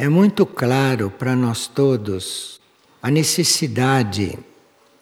É 0.00 0.08
muito 0.08 0.46
claro 0.46 1.10
para 1.10 1.34
nós 1.34 1.66
todos 1.66 2.60
a 3.02 3.10
necessidade 3.10 4.38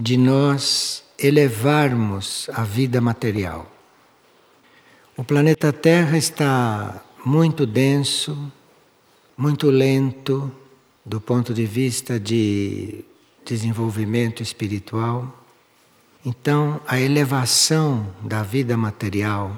de 0.00 0.16
nós 0.16 1.04
elevarmos 1.19 2.48
a 2.54 2.64
vida 2.64 2.98
material. 2.98 3.71
O 5.14 5.22
planeta 5.22 5.71
Terra 5.71 6.17
está 6.17 7.04
muito 7.22 7.67
denso, 7.67 8.50
muito 9.36 9.68
lento 9.68 10.50
do 11.04 11.21
ponto 11.21 11.53
de 11.53 11.67
vista 11.67 12.18
de 12.18 13.04
desenvolvimento 13.44 14.43
espiritual. 14.43 15.44
Então, 16.25 16.81
a 16.86 16.99
elevação 16.99 18.14
da 18.22 18.43
vida 18.43 18.79
material 18.79 19.54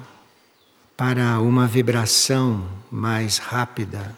para 0.97 1.39
uma 1.39 1.65
vibração 1.65 2.67
mais 2.91 3.37
rápida, 3.37 4.17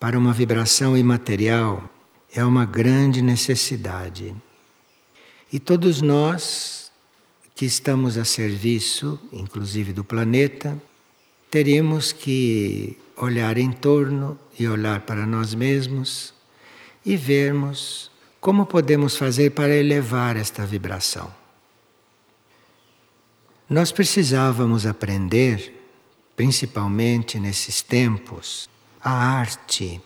para 0.00 0.18
uma 0.18 0.32
vibração 0.32 0.96
imaterial, 0.96 1.84
é 2.32 2.42
uma 2.42 2.64
grande 2.64 3.20
necessidade. 3.20 4.34
E 5.52 5.60
todos 5.60 6.00
nós 6.00 6.90
que 7.54 7.66
estamos 7.66 8.16
a 8.16 8.24
serviço, 8.24 9.20
inclusive 9.30 9.92
do 9.92 10.02
planeta, 10.02 10.80
teríamos 11.50 12.12
que 12.12 12.96
olhar 13.14 13.58
em 13.58 13.70
torno 13.70 14.38
e 14.58 14.66
olhar 14.66 15.02
para 15.02 15.26
nós 15.26 15.54
mesmos 15.54 16.32
e 17.04 17.14
vermos 17.14 18.10
como 18.40 18.64
podemos 18.64 19.16
fazer 19.16 19.50
para 19.50 19.76
elevar 19.76 20.34
esta 20.34 20.64
vibração. 20.64 21.30
Nós 23.68 23.92
precisávamos 23.92 24.86
aprender, 24.86 25.74
principalmente 26.34 27.38
nesses 27.38 27.82
tempos, 27.82 28.70
a 29.02 29.12
arte 29.12 30.00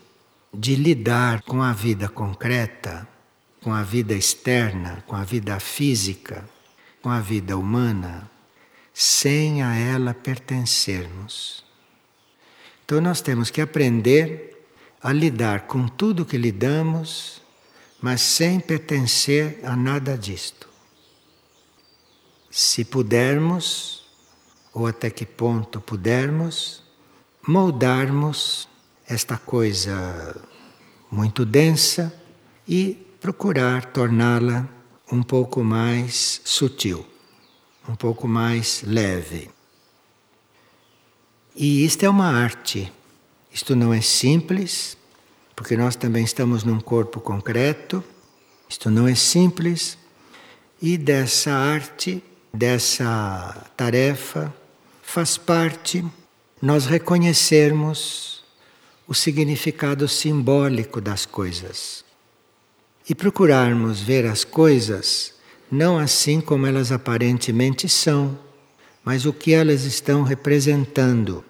de 0.53 0.77
lidar 0.77 1.42
com 1.42 1.62
a 1.62 1.73
vida 1.73 2.09
concreta 2.09 3.09
com 3.64 3.73
a 3.73 3.83
vida 3.83 4.12
externa, 4.12 5.03
com 5.06 5.17
a 5.17 5.25
vida 5.25 5.59
física, 5.59 6.47
com 7.00 7.09
a 7.09 7.19
vida 7.19 7.56
humana, 7.56 8.31
sem 8.92 9.62
a 9.62 9.75
ela 9.75 10.12
pertencermos. 10.12 11.65
Então 12.84 13.00
nós 13.00 13.22
temos 13.22 13.50
que 13.50 13.62
aprender 13.62 14.69
a 15.03 15.15
lidar 15.15 15.62
com 15.62 15.89
tudo 15.89 16.27
que 16.27 16.37
lidamos, 16.37 17.41
mas 18.03 18.20
sem 18.20 18.61
pertencer 18.61 19.61
a 19.65 19.75
nada 19.75 20.17
disto. 20.19 20.69
Se 22.50 22.84
pudermos, 22.84 24.06
ou 24.75 24.87
até 24.87 25.09
que 25.09 25.25
ponto 25.25 25.81
pudermos, 25.81 26.83
moldarmos 27.48 28.69
esta 29.08 29.36
coisa 29.36 30.36
muito 31.10 31.44
densa 31.44 32.12
e 32.66 32.94
procurar 33.20 33.86
torná-la 33.86 34.69
um 35.10 35.22
pouco 35.22 35.62
mais 35.62 36.41
sutil, 36.44 37.06
um 37.88 37.94
pouco 37.94 38.27
mais 38.27 38.82
leve. 38.86 39.50
E 41.55 41.84
isto 41.84 42.05
é 42.05 42.08
uma 42.08 42.27
arte. 42.27 42.92
Isto 43.52 43.77
não 43.77 43.94
é 43.94 44.00
simples, 44.00 44.97
porque 45.55 45.77
nós 45.77 45.94
também 45.94 46.25
estamos 46.25 46.64
num 46.64 46.80
corpo 46.80 47.20
concreto. 47.20 48.02
Isto 48.69 48.91
não 48.91 49.06
é 49.06 49.14
simples. 49.14 49.97
E 50.82 50.98
dessa 50.98 51.52
arte, 51.52 52.22
dessa 52.52 53.70
tarefa, 53.77 54.52
faz 55.02 55.38
parte 55.38 56.05
nós 56.60 56.86
reconhecermos 56.86 58.34
o 59.06 59.14
significado 59.14 60.08
simbólico 60.08 61.00
das 61.00 61.27
coisas 61.27 62.04
e 63.09 63.15
procurarmos 63.15 64.00
ver 64.00 64.26
as 64.26 64.44
coisas 64.44 65.34
não 65.70 65.98
assim 65.98 66.41
como 66.41 66.66
elas 66.66 66.92
aparentemente 66.92 67.88
são, 67.88 68.38
mas 69.04 69.26
o 69.26 69.32
que 69.32 69.53
elas 69.53 69.84
estão 69.84 70.22
representando. 70.22 71.44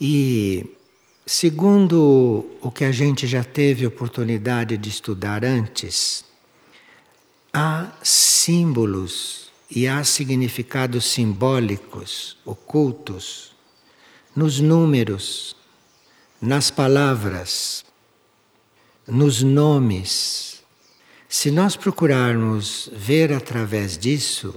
E, 0.00 0.66
segundo 1.26 2.46
o 2.60 2.70
que 2.70 2.84
a 2.84 2.92
gente 2.92 3.26
já 3.26 3.42
teve 3.42 3.86
oportunidade 3.86 4.76
de 4.76 4.88
estudar 4.88 5.44
antes, 5.44 6.24
há 7.52 7.90
símbolos 8.02 9.50
e 9.70 9.88
há 9.88 10.04
significados 10.04 11.04
simbólicos 11.06 12.36
ocultos 12.44 13.47
nos 14.38 14.60
números, 14.60 15.56
nas 16.40 16.70
palavras, 16.70 17.84
nos 19.04 19.42
nomes. 19.42 20.62
Se 21.28 21.50
nós 21.50 21.74
procurarmos 21.74 22.88
ver 22.94 23.32
através 23.32 23.98
disso, 23.98 24.54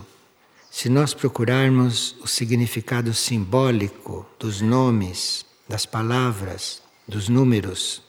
se 0.70 0.88
nós 0.88 1.16
procurarmos 1.16 2.16
o 2.22 2.28
significado 2.28 3.12
simbólico 3.12 4.24
dos 4.38 4.62
nomes, 4.62 5.44
das 5.68 5.84
palavras, 5.84 6.80
dos 7.08 7.28
números, 7.28 8.04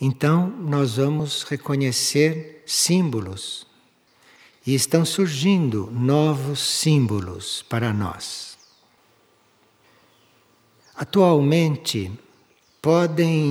então 0.00 0.46
nós 0.46 0.94
vamos 0.94 1.42
reconhecer 1.42 2.62
símbolos. 2.64 3.66
E 4.64 4.76
estão 4.76 5.04
surgindo 5.04 5.90
novos 5.90 6.60
símbolos 6.60 7.64
para 7.68 7.92
nós. 7.92 8.47
Atualmente, 11.00 12.10
podem 12.82 13.44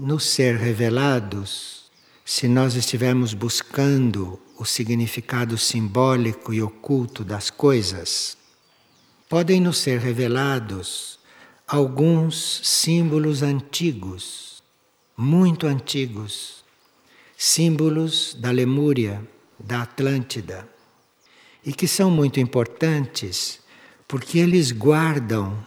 nos 0.00 0.24
ser 0.24 0.56
revelados 0.56 1.90
se 2.24 2.48
nós 2.48 2.74
estivermos 2.74 3.34
buscando 3.34 4.40
o 4.58 4.64
significado 4.64 5.58
simbólico 5.58 6.54
e 6.54 6.62
oculto 6.62 7.22
das 7.22 7.50
coisas. 7.50 8.38
Podem 9.28 9.60
nos 9.60 9.76
ser 9.76 10.00
revelados 10.00 11.18
alguns 11.68 12.62
símbolos 12.64 13.42
antigos, 13.42 14.62
muito 15.14 15.66
antigos, 15.66 16.64
símbolos 17.36 18.34
da 18.40 18.50
Lemúria, 18.50 19.22
da 19.60 19.82
Atlântida, 19.82 20.66
e 21.62 21.74
que 21.74 21.86
são 21.86 22.10
muito 22.10 22.40
importantes 22.40 23.60
porque 24.08 24.38
eles 24.38 24.72
guardam 24.72 25.62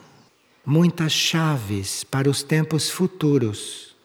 muitas 0.70 1.12
chaves 1.12 2.04
para 2.04 2.30
os 2.30 2.44
tempos 2.44 2.92
futuros. 2.92 3.96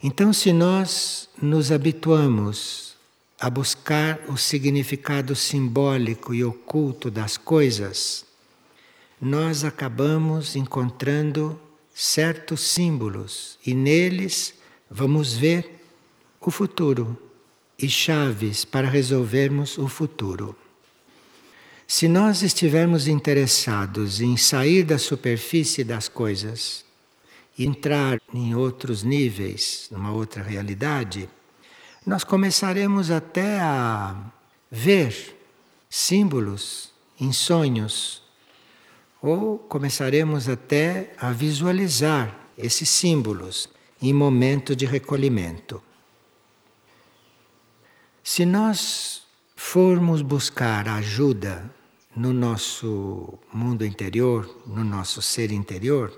Então, 0.00 0.32
se 0.32 0.52
nós 0.52 1.28
nos 1.42 1.72
habituamos 1.72 2.96
a 3.40 3.50
buscar 3.50 4.20
o 4.28 4.36
significado 4.36 5.34
simbólico 5.34 6.32
e 6.32 6.44
oculto 6.44 7.10
das 7.10 7.36
coisas, 7.36 8.24
nós 9.20 9.64
acabamos 9.64 10.54
encontrando 10.54 11.60
certos 11.92 12.60
símbolos 12.60 13.58
e 13.66 13.74
neles 13.74 14.54
vamos 14.88 15.34
ver 15.34 15.82
o 16.40 16.52
futuro 16.52 17.20
e 17.76 17.88
chaves 17.88 18.64
para 18.64 18.88
resolvermos 18.88 19.76
o 19.76 19.88
futuro. 19.88 20.56
Se 21.90 22.06
nós 22.06 22.42
estivermos 22.42 23.08
interessados 23.08 24.20
em 24.20 24.36
sair 24.36 24.84
da 24.84 24.98
superfície 24.98 25.82
das 25.82 26.06
coisas 26.06 26.84
entrar 27.58 28.20
em 28.32 28.54
outros 28.54 29.02
níveis, 29.02 29.88
numa 29.90 30.12
outra 30.12 30.42
realidade, 30.42 31.30
nós 32.04 32.24
começaremos 32.24 33.10
até 33.10 33.58
a 33.60 34.14
ver 34.70 35.34
símbolos 35.88 36.92
em 37.18 37.32
sonhos, 37.32 38.22
ou 39.22 39.58
começaremos 39.58 40.46
até 40.46 41.14
a 41.16 41.32
visualizar 41.32 42.38
esses 42.58 42.90
símbolos 42.90 43.66
em 44.00 44.12
momento 44.12 44.76
de 44.76 44.84
recolhimento. 44.84 45.82
Se 48.22 48.44
nós 48.44 49.22
formos 49.56 50.20
buscar 50.20 50.86
ajuda 50.86 51.77
no 52.18 52.32
nosso 52.32 53.38
mundo 53.52 53.86
interior, 53.86 54.62
no 54.66 54.82
nosso 54.82 55.22
ser 55.22 55.52
interior, 55.52 56.12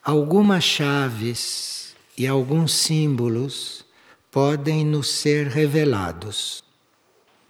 algumas 0.00 0.62
chaves 0.62 1.96
e 2.16 2.24
alguns 2.24 2.72
símbolos 2.72 3.84
podem 4.30 4.86
nos 4.86 5.10
ser 5.10 5.48
revelados. 5.48 6.62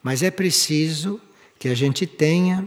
Mas 0.02 0.22
é 0.22 0.30
preciso 0.30 1.20
que 1.58 1.68
a 1.68 1.74
gente 1.74 2.06
tenha 2.06 2.66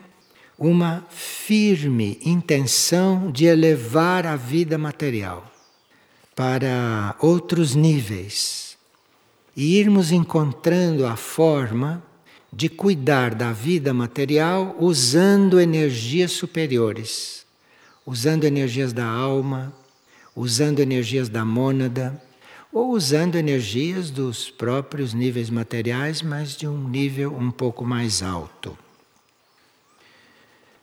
uma 0.55 1.03
firme 1.09 2.19
intenção 2.23 3.31
de 3.31 3.45
elevar 3.45 4.27
a 4.27 4.35
vida 4.35 4.77
material 4.77 5.51
para 6.35 7.15
outros 7.19 7.73
níveis 7.73 8.77
e 9.55 9.79
irmos 9.79 10.11
encontrando 10.11 11.07
a 11.07 11.15
forma 11.15 12.03
de 12.51 12.67
cuidar 12.67 13.35
da 13.35 13.51
vida 13.51 13.93
material 13.93 14.75
usando 14.79 15.59
energias 15.59 16.31
superiores, 16.31 17.45
usando 18.05 18.43
energias 18.43 18.91
da 18.91 19.05
alma, 19.05 19.73
usando 20.35 20.79
energias 20.79 21.29
da 21.29 21.45
mônada 21.45 22.21
ou 22.71 22.91
usando 22.91 23.35
energias 23.35 24.11
dos 24.11 24.49
próprios 24.49 25.13
níveis 25.13 25.49
materiais, 25.49 26.21
mas 26.21 26.55
de 26.55 26.67
um 26.67 26.87
nível 26.87 27.35
um 27.35 27.51
pouco 27.51 27.83
mais 27.83 28.21
alto. 28.21 28.77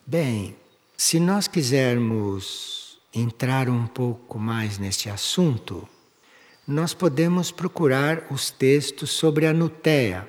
Bem, 0.04 0.56
se 0.96 1.18
nós 1.18 1.48
quisermos 1.48 2.98
entrar 3.12 3.68
um 3.68 3.86
pouco 3.86 4.38
mais 4.38 4.78
neste 4.78 5.08
assunto, 5.08 5.88
nós 6.66 6.92
podemos 6.92 7.50
procurar 7.50 8.26
os 8.30 8.50
textos 8.50 9.10
sobre 9.10 9.46
a 9.46 9.52
Nutea. 9.52 10.28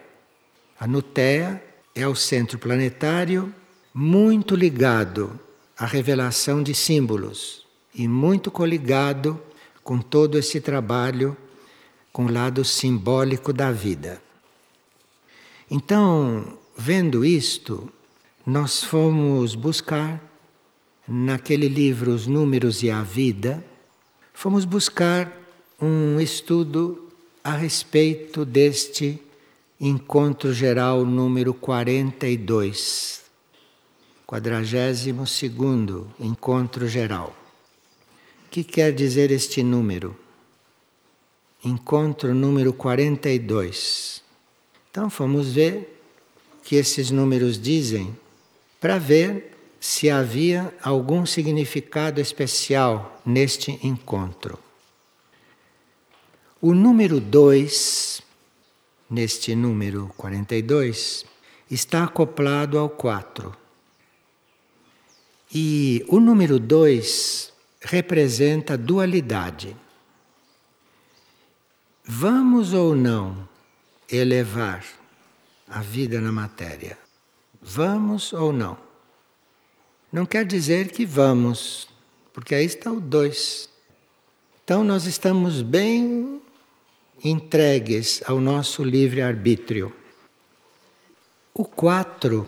A 0.79 0.85
Nutea 0.85 1.63
é 1.95 2.07
o 2.07 2.13
centro 2.13 2.59
planetário 2.59 3.51
muito 3.91 4.55
ligado 4.55 5.39
à 5.75 5.87
revelação 5.87 6.61
de 6.61 6.75
símbolos 6.75 7.65
e 7.95 8.07
muito 8.07 8.51
coligado 8.51 9.41
com 9.83 9.97
todo 9.97 10.37
esse 10.37 10.61
trabalho 10.61 11.35
com 12.13 12.25
o 12.25 12.31
lado 12.31 12.63
simbólico 12.63 13.51
da 13.51 13.71
vida. 13.71 14.21
Então, 15.69 16.59
vendo 16.77 17.25
isto, 17.25 17.91
nós 18.45 18.83
fomos 18.83 19.55
buscar 19.55 20.23
naquele 21.07 21.67
livro 21.67 22.11
Os 22.11 22.27
Números 22.27 22.83
e 22.83 22.91
a 22.91 23.01
Vida, 23.01 23.65
fomos 24.31 24.63
buscar 24.63 25.35
um 25.81 26.19
estudo 26.19 27.09
a 27.43 27.51
respeito 27.51 28.45
deste 28.45 29.19
encontro 29.79 30.53
geral 30.53 31.05
número 31.05 31.53
42, 31.53 33.21
42 34.25 35.29
segundo 35.29 36.07
encontro 36.19 36.87
geral. 36.87 37.35
O 38.45 38.49
que 38.49 38.63
quer 38.63 38.93
dizer 38.93 39.31
este 39.31 39.61
número? 39.61 40.15
encontro 41.63 42.33
número 42.33 42.73
42. 42.73 44.23
Então 44.89 45.09
fomos 45.09 45.53
ver 45.53 45.99
o 46.57 46.61
que 46.63 46.75
esses 46.75 47.11
números 47.11 47.59
dizem 47.59 48.15
para 48.79 48.97
ver 48.97 49.57
se 49.79 50.09
havia 50.09 50.73
algum 50.81 51.25
significado 51.25 52.19
especial 52.19 53.21
neste 53.25 53.79
encontro. 53.85 54.57
O 56.59 56.73
número 56.73 57.19
2, 57.19 58.21
neste 59.09 59.55
número 59.55 60.13
42, 60.17 61.25
está 61.69 62.03
acoplado 62.03 62.77
ao 62.77 62.89
4. 62.89 63.55
E 65.53 66.05
o 66.07 66.19
número 66.19 66.59
2 66.59 67.53
representa 67.81 68.77
dualidade. 68.77 69.75
Vamos 72.03 72.73
ou 72.73 72.95
não 72.95 73.47
elevar 74.09 74.85
a 75.67 75.81
vida 75.81 76.19
na 76.21 76.31
matéria? 76.31 76.97
Vamos 77.61 78.33
ou 78.33 78.53
não? 78.53 78.77
Não 80.11 80.25
quer 80.25 80.45
dizer 80.45 80.91
que 80.91 81.05
vamos, 81.05 81.87
porque 82.33 82.55
aí 82.55 82.65
está 82.65 82.91
o 82.91 82.99
dois. 82.99 83.69
Então 84.63 84.83
nós 84.83 85.05
estamos 85.05 85.61
bem 85.61 86.41
entregues 87.23 88.21
ao 88.25 88.39
nosso 88.39 88.83
livre-arbítrio. 88.83 89.93
O 91.53 91.65
quatro 91.65 92.47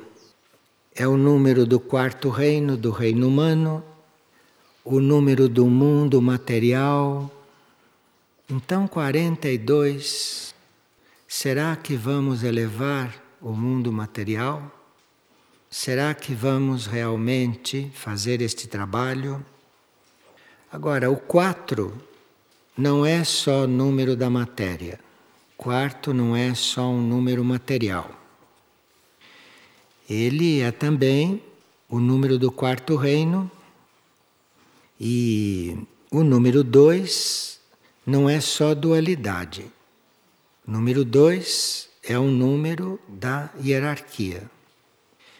é 0.96 1.08
o 1.08 1.18
número 1.18 1.66
do 1.66 1.80
quarto 1.80 2.30
reino, 2.30 2.78
do 2.78 2.92
reino 2.92 3.28
humano, 3.28 3.84
o 4.84 5.00
número 5.00 5.50
do 5.50 5.66
mundo 5.66 6.22
material 6.22 7.32
então, 8.52 8.88
42, 8.88 10.56
será 11.28 11.76
que 11.76 11.96
vamos 11.96 12.42
elevar 12.42 13.14
o 13.40 13.52
mundo 13.52 13.94
material? 13.94 14.72
Será 15.70 16.16
que 16.16 16.34
vamos 16.34 16.88
realmente 16.88 17.92
fazer 17.94 18.42
este 18.42 18.68
trabalho? 18.68 19.46
Agora, 20.72 21.12
o 21.12 21.16
4 21.16 21.94
não 22.80 23.06
é 23.06 23.26
só 23.26 23.68
número 23.68 24.16
da 24.16 24.30
matéria. 24.30 25.02
Quarto 25.58 26.14
não 26.14 26.34
é 26.34 26.54
só 26.54 26.90
um 26.90 27.02
número 27.02 27.44
material. 27.44 28.10
Ele 30.10 30.62
é 30.62 30.72
também 30.72 31.44
o 31.90 32.00
número 32.00 32.40
do 32.40 32.50
quarto 32.50 32.96
reino 32.96 33.52
e 34.98 35.78
o 36.10 36.24
número 36.24 36.64
2 36.64 37.60
não 38.06 38.30
é 38.30 38.40
só 38.40 38.74
dualidade. 38.74 39.66
Número 40.66 41.04
dois 41.04 41.90
é 42.02 42.18
um 42.18 42.32
número 42.32 42.98
da 43.10 43.50
hierarquia. 43.62 44.50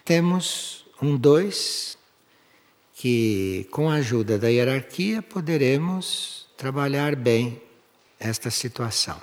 Temos 0.04 0.84
um 1.00 1.16
dois 1.16 1.96
que, 2.94 3.66
com 3.70 3.88
a 3.88 3.94
ajuda 3.94 4.38
da 4.38 4.48
hierarquia, 4.48 5.22
poderemos 5.22 6.39
trabalhar 6.60 7.16
bem 7.16 7.58
esta 8.18 8.50
situação. 8.50 9.18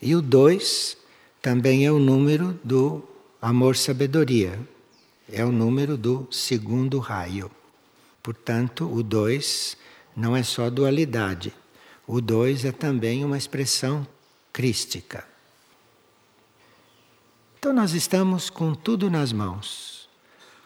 E 0.00 0.16
o 0.16 0.22
dois 0.22 0.96
também 1.42 1.84
é 1.84 1.92
o 1.92 1.98
número 1.98 2.58
do 2.64 3.06
amor-sabedoria, 3.42 4.58
é 5.30 5.44
o 5.44 5.52
número 5.52 5.98
do 5.98 6.26
segundo 6.30 6.98
raio. 6.98 7.50
Portanto, 8.22 8.90
o 8.90 9.02
dois 9.02 9.76
não 10.16 10.34
é 10.34 10.42
só 10.42 10.70
dualidade. 10.70 11.52
O 12.06 12.22
dois 12.22 12.64
é 12.64 12.72
também 12.72 13.22
uma 13.22 13.36
expressão 13.36 14.06
crística. 14.50 15.28
Então 17.58 17.74
nós 17.74 17.92
estamos 17.92 18.48
com 18.48 18.74
tudo 18.74 19.10
nas 19.10 19.30
mãos. 19.30 20.08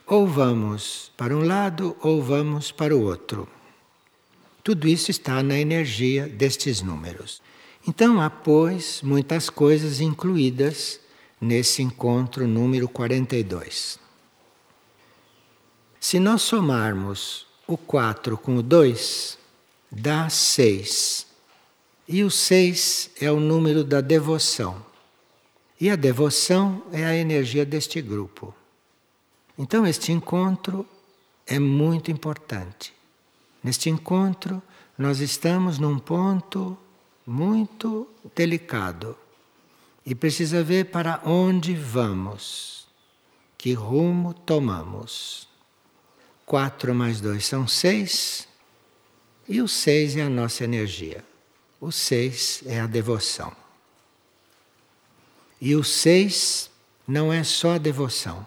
Ou 0.07 0.25
vamos 0.25 1.11
para 1.17 1.37
um 1.37 1.45
lado 1.45 1.97
ou 2.01 2.23
vamos 2.23 2.71
para 2.71 2.97
o 2.97 3.03
outro. 3.03 3.58
Tudo 4.63 4.87
isso 4.89 5.11
está 5.11 5.43
na 5.43 5.59
energia 5.59 6.29
destes 6.29 6.83
números. 6.83 7.41
Então 7.87 8.21
há, 8.21 8.29
pois, 8.29 9.01
muitas 9.03 9.49
coisas 9.49 10.01
incluídas 10.01 11.01
nesse 11.41 11.83
encontro 11.83 12.47
número 12.47 12.89
42. 12.89 13.99
Se 16.01 16.19
nós 16.19 16.43
somarmos 16.43 17.47
o 17.67 17.77
4 17.77 18.37
com 18.39 18.57
o 18.57 18.63
2, 18.63 19.39
dá 19.91 20.29
seis. 20.29 21.27
E 22.07 22.23
o 22.25 22.31
seis 22.31 23.11
é 23.21 23.31
o 23.31 23.41
número 23.41 23.85
da 23.85 24.01
devoção. 24.01 24.85
E 25.81 25.91
a 25.91 25.97
devoção 25.97 26.83
é 26.93 27.05
a 27.05 27.15
energia 27.15 27.65
deste 27.65 28.01
grupo. 28.01 28.55
Então, 29.57 29.87
este 29.87 30.13
encontro 30.13 30.87
é 31.47 31.59
muito 31.59 32.11
importante. 32.11 32.93
Neste 33.63 33.91
encontro, 33.91 34.63
nós 34.97 35.21
estamos 35.21 35.79
num 35.79 35.99
ponto 35.99 36.77
muito 37.27 38.09
delicado 38.35 39.17
e 40.05 40.15
precisa 40.15 40.63
ver 40.63 40.87
para 40.87 41.21
onde 41.25 41.75
vamos, 41.75 42.87
que 43.59 43.75
rumo 43.75 44.33
tomamos. 44.33 45.47
Quatro 46.47 46.95
mais 46.95 47.21
dois 47.21 47.45
são 47.45 47.69
seis, 47.69 48.49
e 49.47 49.61
o 49.61 49.69
seis 49.69 50.17
é 50.17 50.23
a 50.23 50.31
nossa 50.31 50.65
energia. 50.65 51.25
O 51.81 51.93
seis 51.93 52.63
é 52.67 52.81
a 52.81 52.87
devoção. 52.87 53.55
E 55.61 55.75
o 55.75 55.85
seis 55.85 56.71
não 57.07 57.33
é 57.33 57.45
só 57.45 57.75
a 57.75 57.79
devoção. 57.79 58.47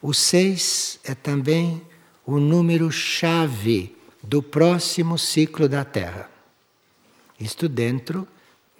O 0.00 0.14
seis 0.14 0.98
é 1.04 1.14
também 1.14 1.85
o 2.26 2.40
número 2.40 2.90
chave 2.90 3.96
do 4.20 4.42
próximo 4.42 5.16
ciclo 5.16 5.68
da 5.68 5.84
Terra. 5.84 6.28
Isto 7.38 7.68
dentro 7.68 8.26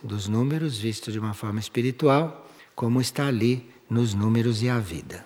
dos 0.02 0.26
números 0.26 0.78
vistos 0.78 1.12
de 1.12 1.20
uma 1.20 1.32
forma 1.32 1.60
espiritual, 1.60 2.50
como 2.74 3.00
está 3.00 3.28
ali 3.28 3.70
nos 3.88 4.12
números 4.12 4.62
e 4.62 4.68
a 4.68 4.80
vida. 4.80 5.24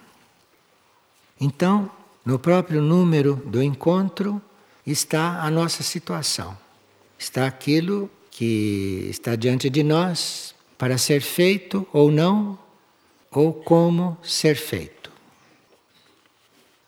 Então, 1.40 1.90
no 2.24 2.38
próprio 2.38 2.82
número 2.82 3.36
do 3.46 3.62
encontro, 3.62 4.40
está 4.86 5.42
a 5.42 5.50
nossa 5.50 5.82
situação. 5.82 6.56
Está 7.18 7.46
aquilo 7.46 8.10
que 8.30 9.06
está 9.08 9.34
diante 9.34 9.70
de 9.70 9.82
nós 9.82 10.54
para 10.76 10.98
ser 10.98 11.22
feito 11.22 11.86
ou 11.92 12.10
não, 12.10 12.58
ou 13.30 13.52
como 13.52 14.18
ser 14.22 14.56
feito. 14.56 15.10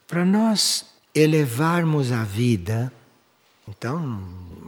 Para 0.06 0.24
nós 0.24 0.91
elevarmos 1.14 2.10
a 2.12 2.24
vida, 2.24 2.92
então, 3.68 4.22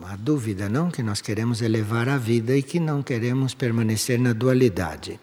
a 0.04 0.16
dúvida 0.16 0.68
não 0.68 0.90
que 0.90 1.02
nós 1.02 1.20
queremos 1.20 1.62
elevar 1.62 2.08
a 2.08 2.16
vida 2.16 2.56
e 2.56 2.62
que 2.62 2.78
não 2.78 3.02
queremos 3.02 3.54
permanecer 3.54 4.18
na 4.18 4.32
dualidade. 4.32 5.18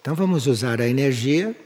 Então 0.00 0.14
vamos 0.14 0.46
usar 0.46 0.80
a 0.80 0.88
energia 0.88 1.56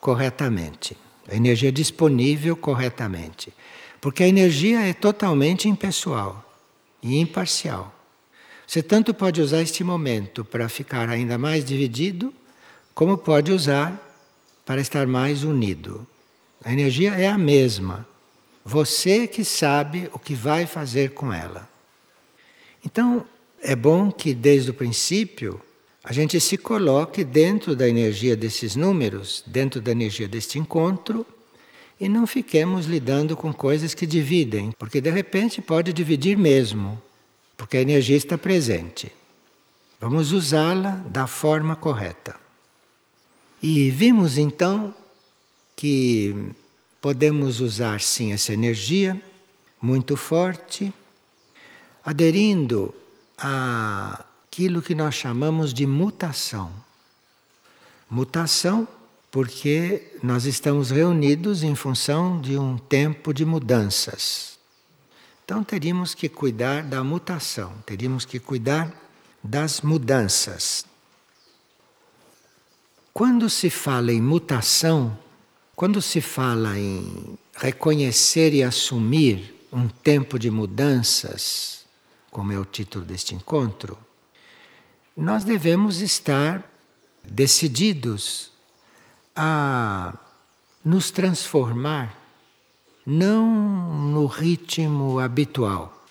corretamente, 0.00 0.96
a 1.28 1.36
energia 1.36 1.70
disponível 1.70 2.56
corretamente 2.56 3.52
Porque 4.00 4.24
a 4.24 4.26
energia 4.26 4.80
é 4.80 4.92
totalmente 4.92 5.68
impessoal 5.68 6.44
e 7.02 7.20
imparcial. 7.20 7.94
Você 8.66 8.82
tanto 8.82 9.12
pode 9.12 9.40
usar 9.40 9.60
este 9.60 9.84
momento 9.84 10.44
para 10.44 10.68
ficar 10.68 11.08
ainda 11.08 11.36
mais 11.36 11.64
dividido, 11.64 12.32
como 12.94 13.18
pode 13.18 13.52
usar 13.52 14.00
para 14.64 14.80
estar 14.80 15.06
mais 15.06 15.44
unido. 15.44 16.06
A 16.64 16.72
energia 16.72 17.12
é 17.12 17.28
a 17.28 17.36
mesma. 17.36 18.06
Você 18.64 19.26
que 19.26 19.44
sabe 19.44 20.08
o 20.12 20.18
que 20.18 20.34
vai 20.34 20.66
fazer 20.66 21.10
com 21.12 21.32
ela. 21.32 21.68
Então, 22.84 23.26
é 23.60 23.74
bom 23.74 24.10
que 24.10 24.34
desde 24.34 24.70
o 24.70 24.74
princípio 24.74 25.60
a 26.04 26.12
gente 26.12 26.40
se 26.40 26.58
coloque 26.58 27.22
dentro 27.22 27.76
da 27.76 27.88
energia 27.88 28.36
desses 28.36 28.74
números, 28.74 29.44
dentro 29.46 29.80
da 29.80 29.92
energia 29.92 30.26
deste 30.26 30.58
encontro, 30.58 31.24
e 32.00 32.08
não 32.08 32.26
fiquemos 32.26 32.86
lidando 32.86 33.36
com 33.36 33.52
coisas 33.52 33.94
que 33.94 34.04
dividem, 34.04 34.72
porque 34.76 35.00
de 35.00 35.10
repente 35.10 35.62
pode 35.62 35.92
dividir 35.92 36.36
mesmo, 36.36 37.00
porque 37.56 37.76
a 37.76 37.82
energia 37.82 38.16
está 38.16 38.36
presente. 38.36 39.12
Vamos 40.00 40.32
usá-la 40.32 40.96
da 41.08 41.28
forma 41.28 41.76
correta. 41.76 42.34
E 43.62 43.88
vimos 43.90 44.36
então 44.36 44.92
que 45.76 46.34
podemos 47.02 47.60
usar 47.60 48.00
sim 48.00 48.32
essa 48.32 48.52
energia 48.52 49.20
muito 49.80 50.16
forte, 50.16 50.94
aderindo 52.04 52.94
àquilo 53.36 54.80
que 54.80 54.94
nós 54.94 55.16
chamamos 55.16 55.74
de 55.74 55.84
mutação. 55.84 56.72
Mutação 58.08 58.86
porque 59.32 60.12
nós 60.22 60.44
estamos 60.44 60.90
reunidos 60.90 61.64
em 61.64 61.74
função 61.74 62.40
de 62.40 62.56
um 62.56 62.78
tempo 62.78 63.34
de 63.34 63.44
mudanças. 63.44 64.58
Então 65.44 65.64
teríamos 65.64 66.14
que 66.14 66.28
cuidar 66.28 66.84
da 66.84 67.02
mutação, 67.02 67.72
teríamos 67.84 68.24
que 68.24 68.38
cuidar 68.38 68.92
das 69.42 69.80
mudanças. 69.80 70.86
Quando 73.12 73.50
se 73.50 73.68
fala 73.70 74.12
em 74.12 74.20
mutação, 74.20 75.18
quando 75.74 76.02
se 76.02 76.20
fala 76.20 76.78
em 76.78 77.38
reconhecer 77.56 78.52
e 78.52 78.62
assumir 78.62 79.54
um 79.72 79.88
tempo 79.88 80.38
de 80.38 80.50
mudanças, 80.50 81.84
como 82.30 82.52
é 82.52 82.58
o 82.58 82.64
título 82.64 83.04
deste 83.04 83.34
encontro, 83.34 83.98
nós 85.16 85.44
devemos 85.44 86.00
estar 86.00 86.62
decididos 87.24 88.50
a 89.34 90.14
nos 90.84 91.10
transformar 91.10 92.18
não 93.04 93.46
no 94.10 94.26
ritmo 94.26 95.18
habitual, 95.18 96.04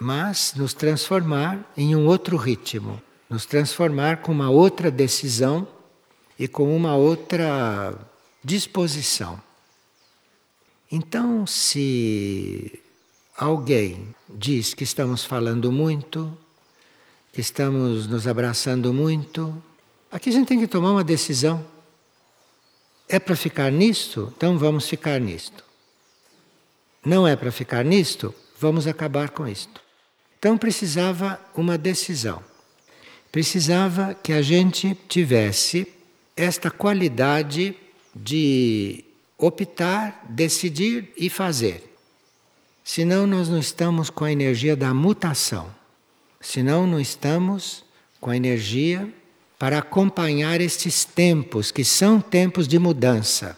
mas 0.00 0.54
nos 0.54 0.72
transformar 0.72 1.60
em 1.76 1.94
um 1.94 2.06
outro 2.06 2.36
ritmo, 2.36 3.00
nos 3.28 3.44
transformar 3.44 4.18
com 4.18 4.32
uma 4.32 4.50
outra 4.50 4.90
decisão 4.90 5.66
e 6.38 6.48
com 6.48 6.74
uma 6.74 6.94
outra 6.94 7.96
disposição. 8.44 9.40
Então, 10.90 11.46
se 11.46 12.80
alguém 13.36 14.14
diz 14.28 14.74
que 14.74 14.84
estamos 14.84 15.24
falando 15.24 15.72
muito, 15.72 16.36
que 17.32 17.40
estamos 17.40 18.06
nos 18.06 18.26
abraçando 18.26 18.92
muito, 18.92 19.62
aqui 20.10 20.28
a 20.28 20.32
gente 20.32 20.48
tem 20.48 20.60
que 20.60 20.66
tomar 20.66 20.92
uma 20.92 21.04
decisão. 21.04 21.64
É 23.08 23.18
para 23.18 23.34
ficar 23.34 23.70
nisto? 23.70 24.32
Então 24.36 24.58
vamos 24.58 24.88
ficar 24.88 25.20
nisto. 25.20 25.64
Não 27.04 27.26
é 27.26 27.34
para 27.34 27.50
ficar 27.50 27.84
nisto? 27.84 28.34
Vamos 28.58 28.86
acabar 28.86 29.30
com 29.30 29.48
isto. 29.48 29.80
Então 30.38 30.58
precisava 30.58 31.40
uma 31.54 31.76
decisão. 31.78 32.42
Precisava 33.30 34.14
que 34.14 34.32
a 34.32 34.42
gente 34.42 34.94
tivesse 35.08 35.88
esta 36.36 36.70
qualidade 36.70 37.76
de 38.14 39.04
optar, 39.38 40.24
decidir 40.28 41.12
e 41.16 41.28
fazer. 41.28 41.92
Senão 42.84 43.26
nós 43.26 43.48
não 43.48 43.58
estamos 43.58 44.10
com 44.10 44.24
a 44.24 44.32
energia 44.32 44.76
da 44.76 44.92
mutação. 44.92 45.72
Senão 46.40 46.86
não 46.86 47.00
estamos 47.00 47.84
com 48.20 48.30
a 48.30 48.36
energia 48.36 49.08
para 49.58 49.78
acompanhar 49.78 50.60
estes 50.60 51.04
tempos, 51.04 51.70
que 51.70 51.84
são 51.84 52.20
tempos 52.20 52.66
de 52.66 52.78
mudança. 52.78 53.56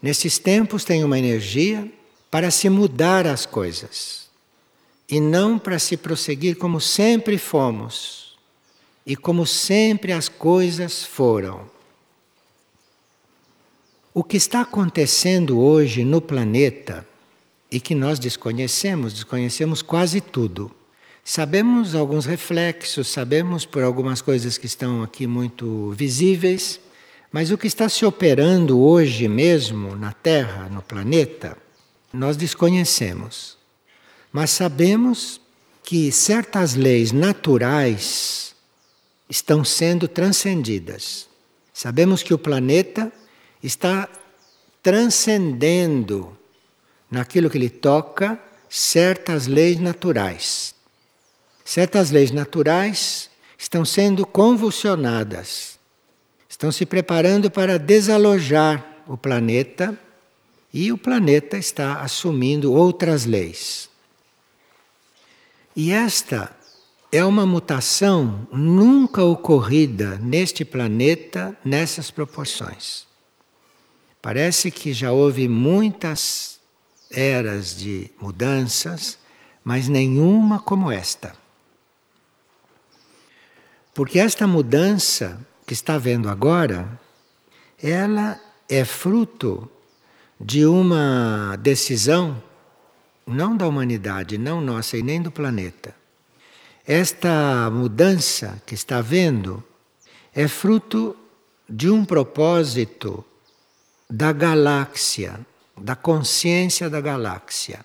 Nesses 0.00 0.38
tempos 0.38 0.84
tem 0.84 1.04
uma 1.04 1.18
energia 1.18 1.90
para 2.30 2.50
se 2.50 2.68
mudar 2.70 3.26
as 3.26 3.44
coisas 3.44 4.22
e 5.08 5.20
não 5.20 5.58
para 5.58 5.78
se 5.78 5.96
prosseguir 5.96 6.56
como 6.56 6.80
sempre 6.80 7.36
fomos 7.36 8.34
e 9.04 9.14
como 9.14 9.46
sempre 9.46 10.12
as 10.12 10.28
coisas 10.30 11.04
foram. 11.04 11.70
O 14.14 14.22
que 14.22 14.36
está 14.36 14.60
acontecendo 14.60 15.58
hoje 15.58 16.04
no 16.04 16.20
planeta 16.20 17.06
e 17.70 17.80
que 17.80 17.94
nós 17.94 18.18
desconhecemos, 18.18 19.14
desconhecemos 19.14 19.80
quase 19.80 20.20
tudo 20.20 20.70
Sabemos 21.24 21.94
alguns 21.94 22.26
reflexos, 22.26 23.06
sabemos 23.06 23.64
por 23.64 23.84
algumas 23.84 24.20
coisas 24.20 24.58
que 24.58 24.66
estão 24.66 25.04
aqui 25.04 25.24
muito 25.24 25.92
visíveis, 25.92 26.80
mas 27.30 27.52
o 27.52 27.56
que 27.56 27.68
está 27.68 27.88
se 27.88 28.04
operando 28.04 28.80
hoje 28.80 29.28
mesmo 29.28 29.94
na 29.94 30.12
Terra, 30.12 30.68
no 30.68 30.82
planeta, 30.82 31.56
nós 32.12 32.36
desconhecemos. 32.36 33.56
Mas 34.32 34.50
sabemos 34.50 35.40
que 35.84 36.10
certas 36.10 36.74
leis 36.74 37.12
naturais 37.12 38.56
estão 39.30 39.64
sendo 39.64 40.08
transcendidas. 40.08 41.28
Sabemos 41.72 42.22
que 42.24 42.34
o 42.34 42.38
planeta 42.38 43.12
está 43.62 44.08
transcendendo 44.82 46.36
naquilo 47.10 47.48
que 47.48 47.58
lhe 47.58 47.70
toca 47.70 48.38
certas 48.68 49.46
leis 49.46 49.78
naturais. 49.78 50.74
Certas 51.64 52.10
leis 52.10 52.30
naturais 52.30 53.30
estão 53.56 53.84
sendo 53.84 54.26
convulsionadas, 54.26 55.78
estão 56.48 56.72
se 56.72 56.84
preparando 56.84 57.50
para 57.50 57.78
desalojar 57.78 58.84
o 59.06 59.16
planeta 59.16 59.96
e 60.72 60.90
o 60.90 60.98
planeta 60.98 61.56
está 61.56 62.00
assumindo 62.00 62.72
outras 62.72 63.24
leis. 63.24 63.88
E 65.76 65.92
esta 65.92 66.54
é 67.12 67.24
uma 67.24 67.46
mutação 67.46 68.48
nunca 68.50 69.22
ocorrida 69.22 70.18
neste 70.18 70.64
planeta 70.64 71.56
nessas 71.64 72.10
proporções. 72.10 73.11
Parece 74.22 74.70
que 74.70 74.92
já 74.92 75.10
houve 75.10 75.48
muitas 75.48 76.60
eras 77.10 77.76
de 77.76 78.08
mudanças, 78.20 79.18
mas 79.64 79.88
nenhuma 79.88 80.60
como 80.60 80.92
esta. 80.92 81.34
Porque 83.92 84.20
esta 84.20 84.46
mudança 84.46 85.44
que 85.66 85.72
está 85.72 85.98
vendo 85.98 86.28
agora, 86.28 86.88
ela 87.82 88.40
é 88.68 88.84
fruto 88.84 89.68
de 90.40 90.64
uma 90.64 91.56
decisão, 91.56 92.40
não 93.26 93.56
da 93.56 93.66
humanidade, 93.66 94.38
não 94.38 94.60
nossa 94.60 94.96
e 94.96 95.02
nem 95.02 95.20
do 95.20 95.32
planeta. 95.32 95.94
Esta 96.86 97.68
mudança 97.70 98.62
que 98.64 98.74
está 98.74 99.00
vendo 99.00 99.62
é 100.32 100.46
fruto 100.46 101.16
de 101.68 101.90
um 101.90 102.04
propósito 102.04 103.24
da 104.12 104.30
galáxia, 104.30 105.40
da 105.74 105.96
consciência 105.96 106.90
da 106.90 107.00
galáxia. 107.00 107.82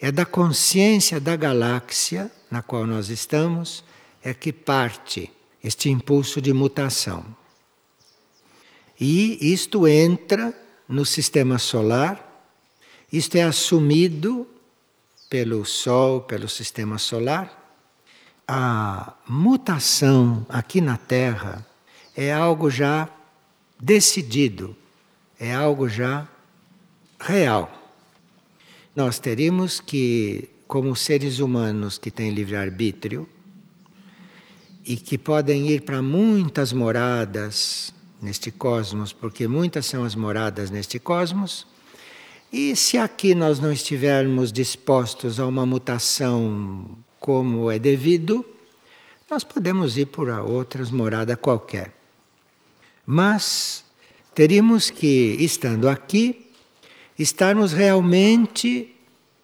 É 0.00 0.10
da 0.10 0.26
consciência 0.26 1.20
da 1.20 1.36
galáxia 1.36 2.28
na 2.50 2.60
qual 2.60 2.84
nós 2.84 3.08
estamos 3.08 3.84
é 4.20 4.34
que 4.34 4.52
parte 4.52 5.32
este 5.62 5.88
impulso 5.88 6.42
de 6.42 6.52
mutação. 6.52 7.24
E 8.98 9.52
isto 9.52 9.86
entra 9.86 10.52
no 10.88 11.06
sistema 11.06 11.56
solar, 11.56 12.50
isto 13.12 13.36
é 13.36 13.42
assumido 13.42 14.44
pelo 15.30 15.64
Sol, 15.64 16.22
pelo 16.22 16.48
sistema 16.48 16.98
solar. 16.98 17.78
A 18.46 19.14
mutação 19.28 20.44
aqui 20.48 20.80
na 20.80 20.96
Terra 20.96 21.64
é 22.16 22.32
algo 22.32 22.68
já 22.68 23.08
decidido, 23.78 24.76
é 25.42 25.52
algo 25.52 25.88
já 25.88 26.28
real. 27.18 27.68
Nós 28.94 29.18
teríamos 29.18 29.80
que, 29.80 30.48
como 30.68 30.94
seres 30.94 31.40
humanos 31.40 31.98
que 31.98 32.12
têm 32.12 32.30
livre-arbítrio, 32.30 33.28
e 34.84 34.96
que 34.96 35.18
podem 35.18 35.68
ir 35.68 35.82
para 35.82 36.00
muitas 36.00 36.72
moradas 36.72 37.92
neste 38.20 38.52
cosmos, 38.52 39.12
porque 39.12 39.48
muitas 39.48 39.86
são 39.86 40.04
as 40.04 40.14
moradas 40.14 40.70
neste 40.70 41.00
cosmos, 41.00 41.66
E 42.52 42.76
se 42.76 42.98
aqui 42.98 43.34
nós 43.34 43.58
não 43.58 43.72
estivermos 43.72 44.52
dispostos 44.52 45.40
a 45.40 45.46
uma 45.46 45.64
mutação 45.64 46.98
como 47.18 47.70
é 47.70 47.78
devido, 47.78 48.44
nós 49.30 49.42
podemos 49.42 49.96
ir 49.96 50.06
para 50.06 50.42
outras 50.42 50.90
moradas 50.90 51.38
qualquer. 51.40 51.96
Mas 53.06 53.82
teríamos 54.34 54.90
que, 54.90 55.36
estando 55.38 55.88
aqui, 55.88 56.50
estarmos 57.18 57.72
realmente 57.72 58.94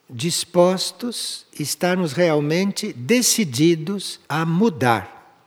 dispostos, 0.09 1.47
estarmos 1.59 2.13
realmente 2.13 2.93
decididos 2.93 4.21
a 4.29 4.45
mudar, 4.47 5.45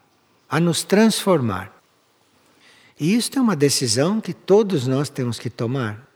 a 0.49 0.59
nos 0.59 0.83
transformar. 0.83 1.81
E 2.99 3.15
isto 3.15 3.39
é 3.39 3.41
uma 3.41 3.55
decisão 3.55 4.21
que 4.21 4.33
todos 4.33 4.85
nós 4.85 5.09
temos 5.09 5.39
que 5.39 5.49
tomar. 5.49 6.07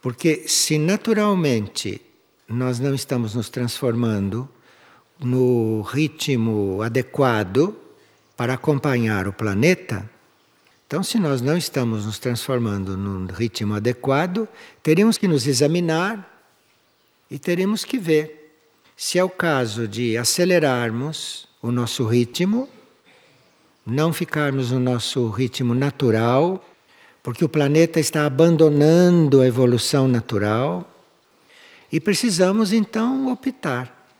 Porque 0.00 0.48
se 0.48 0.76
naturalmente 0.76 2.02
nós 2.48 2.80
não 2.80 2.92
estamos 2.92 3.36
nos 3.36 3.48
transformando 3.48 4.48
no 5.20 5.82
ritmo 5.82 6.82
adequado 6.82 7.76
para 8.36 8.54
acompanhar 8.54 9.28
o 9.28 9.32
planeta, 9.32 10.10
então, 10.92 11.02
se 11.02 11.18
nós 11.18 11.40
não 11.40 11.56
estamos 11.56 12.04
nos 12.04 12.18
transformando 12.18 12.98
num 12.98 13.24
ritmo 13.24 13.72
adequado, 13.72 14.46
teríamos 14.82 15.16
que 15.16 15.26
nos 15.26 15.46
examinar 15.46 16.44
e 17.30 17.38
teríamos 17.38 17.82
que 17.82 17.96
ver 17.96 18.58
se 18.94 19.18
é 19.18 19.24
o 19.24 19.30
caso 19.30 19.88
de 19.88 20.18
acelerarmos 20.18 21.48
o 21.62 21.72
nosso 21.72 22.04
ritmo, 22.04 22.68
não 23.86 24.12
ficarmos 24.12 24.70
no 24.70 24.78
nosso 24.78 25.30
ritmo 25.30 25.74
natural 25.74 26.62
porque 27.22 27.42
o 27.42 27.48
planeta 27.48 27.98
está 27.98 28.26
abandonando 28.26 29.40
a 29.40 29.46
evolução 29.46 30.06
natural 30.06 30.86
e 31.90 31.98
precisamos 32.00 32.70
então 32.70 33.32
optar. 33.32 34.10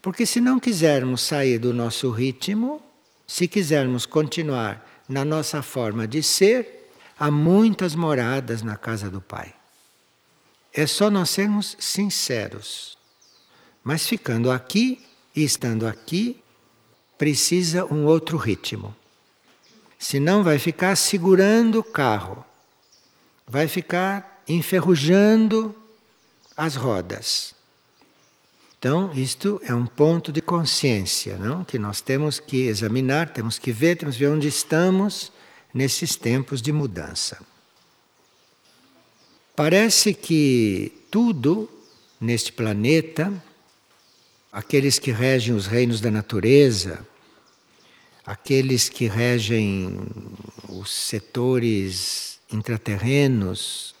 Porque 0.00 0.24
se 0.24 0.40
não 0.40 0.60
quisermos 0.60 1.22
sair 1.22 1.58
do 1.58 1.74
nosso 1.74 2.12
ritmo, 2.12 2.80
se 3.26 3.48
quisermos 3.48 4.06
continuar 4.06 4.95
na 5.08 5.24
nossa 5.24 5.62
forma 5.62 6.06
de 6.06 6.22
ser, 6.22 6.90
há 7.18 7.30
muitas 7.30 7.94
moradas 7.94 8.62
na 8.62 8.76
casa 8.76 9.10
do 9.10 9.20
Pai. 9.20 9.54
É 10.72 10.86
só 10.86 11.10
nós 11.10 11.30
sermos 11.30 11.76
sinceros. 11.78 12.98
Mas 13.82 14.06
ficando 14.06 14.50
aqui 14.50 15.06
e 15.34 15.42
estando 15.42 15.86
aqui, 15.86 16.42
precisa 17.16 17.84
um 17.86 18.04
outro 18.04 18.36
ritmo. 18.36 18.94
Senão 19.98 20.42
vai 20.42 20.58
ficar 20.58 20.94
segurando 20.96 21.78
o 21.78 21.84
carro, 21.84 22.44
vai 23.46 23.66
ficar 23.66 24.42
enferrujando 24.46 25.74
as 26.56 26.76
rodas. 26.76 27.55
Então, 28.86 29.12
isto 29.14 29.60
é 29.64 29.74
um 29.74 29.84
ponto 29.84 30.30
de 30.30 30.40
consciência, 30.40 31.36
não? 31.36 31.64
Que 31.64 31.76
nós 31.76 32.00
temos 32.00 32.38
que 32.38 32.68
examinar, 32.68 33.30
temos 33.30 33.58
que 33.58 33.72
ver, 33.72 33.96
temos 33.96 34.14
que 34.14 34.20
ver 34.20 34.30
onde 34.30 34.46
estamos 34.46 35.32
nesses 35.74 36.14
tempos 36.14 36.62
de 36.62 36.70
mudança. 36.70 37.44
Parece 39.56 40.14
que 40.14 40.92
tudo 41.10 41.68
neste 42.20 42.52
planeta, 42.52 43.32
aqueles 44.52 45.00
que 45.00 45.10
regem 45.10 45.52
os 45.52 45.66
reinos 45.66 46.00
da 46.00 46.12
natureza, 46.12 47.04
aqueles 48.24 48.88
que 48.88 49.08
regem 49.08 49.98
os 50.68 50.92
setores 50.92 52.38
intraterrenos, 52.52 53.96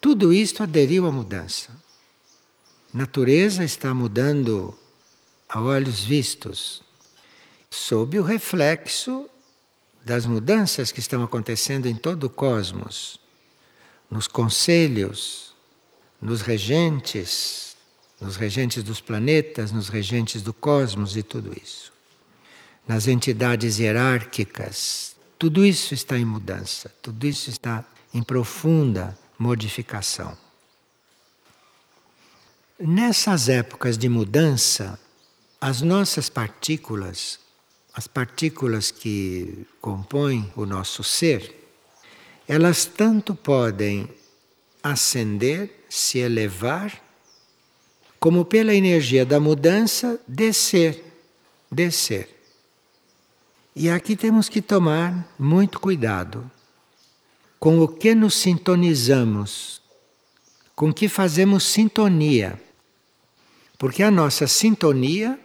tudo 0.00 0.32
isto 0.32 0.62
aderiu 0.62 1.06
à 1.06 1.12
mudança. 1.12 1.81
Natureza 2.92 3.64
está 3.64 3.94
mudando 3.94 4.76
a 5.48 5.60
olhos 5.60 6.04
vistos, 6.04 6.82
sob 7.70 8.18
o 8.18 8.22
reflexo 8.22 9.28
das 10.04 10.26
mudanças 10.26 10.92
que 10.92 11.00
estão 11.00 11.22
acontecendo 11.22 11.86
em 11.86 11.94
todo 11.94 12.24
o 12.24 12.30
cosmos, 12.30 13.18
nos 14.10 14.26
conselhos, 14.26 15.54
nos 16.20 16.42
regentes, 16.42 17.76
nos 18.20 18.36
regentes 18.36 18.82
dos 18.82 19.00
planetas, 19.00 19.72
nos 19.72 19.88
regentes 19.88 20.42
do 20.42 20.52
cosmos 20.52 21.16
e 21.16 21.22
tudo 21.22 21.52
isso 21.56 21.92
nas 22.86 23.06
entidades 23.06 23.78
hierárquicas. 23.78 25.16
Tudo 25.38 25.64
isso 25.64 25.94
está 25.94 26.18
em 26.18 26.24
mudança, 26.24 26.92
tudo 27.02 27.26
isso 27.26 27.50
está 27.50 27.84
em 28.14 28.22
profunda 28.22 29.18
modificação. 29.38 30.36
Nessas 32.84 33.48
épocas 33.48 33.96
de 33.96 34.08
mudança, 34.08 34.98
as 35.60 35.82
nossas 35.82 36.28
partículas, 36.28 37.38
as 37.94 38.08
partículas 38.08 38.90
que 38.90 39.64
compõem 39.80 40.52
o 40.56 40.66
nosso 40.66 41.04
ser, 41.04 41.54
elas 42.48 42.84
tanto 42.84 43.36
podem 43.36 44.08
ascender, 44.82 45.84
se 45.88 46.18
elevar, 46.18 47.00
como 48.18 48.44
pela 48.44 48.74
energia 48.74 49.24
da 49.24 49.38
mudança 49.38 50.20
descer, 50.26 51.04
descer. 51.70 52.36
E 53.76 53.88
aqui 53.88 54.16
temos 54.16 54.48
que 54.48 54.60
tomar 54.60 55.32
muito 55.38 55.78
cuidado 55.78 56.50
com 57.60 57.78
o 57.78 57.86
que 57.86 58.12
nos 58.12 58.34
sintonizamos, 58.34 59.80
com 60.74 60.92
que 60.92 61.08
fazemos 61.08 61.62
sintonia. 61.62 62.60
Porque 63.82 64.04
a 64.04 64.12
nossa 64.12 64.46
sintonia 64.46 65.36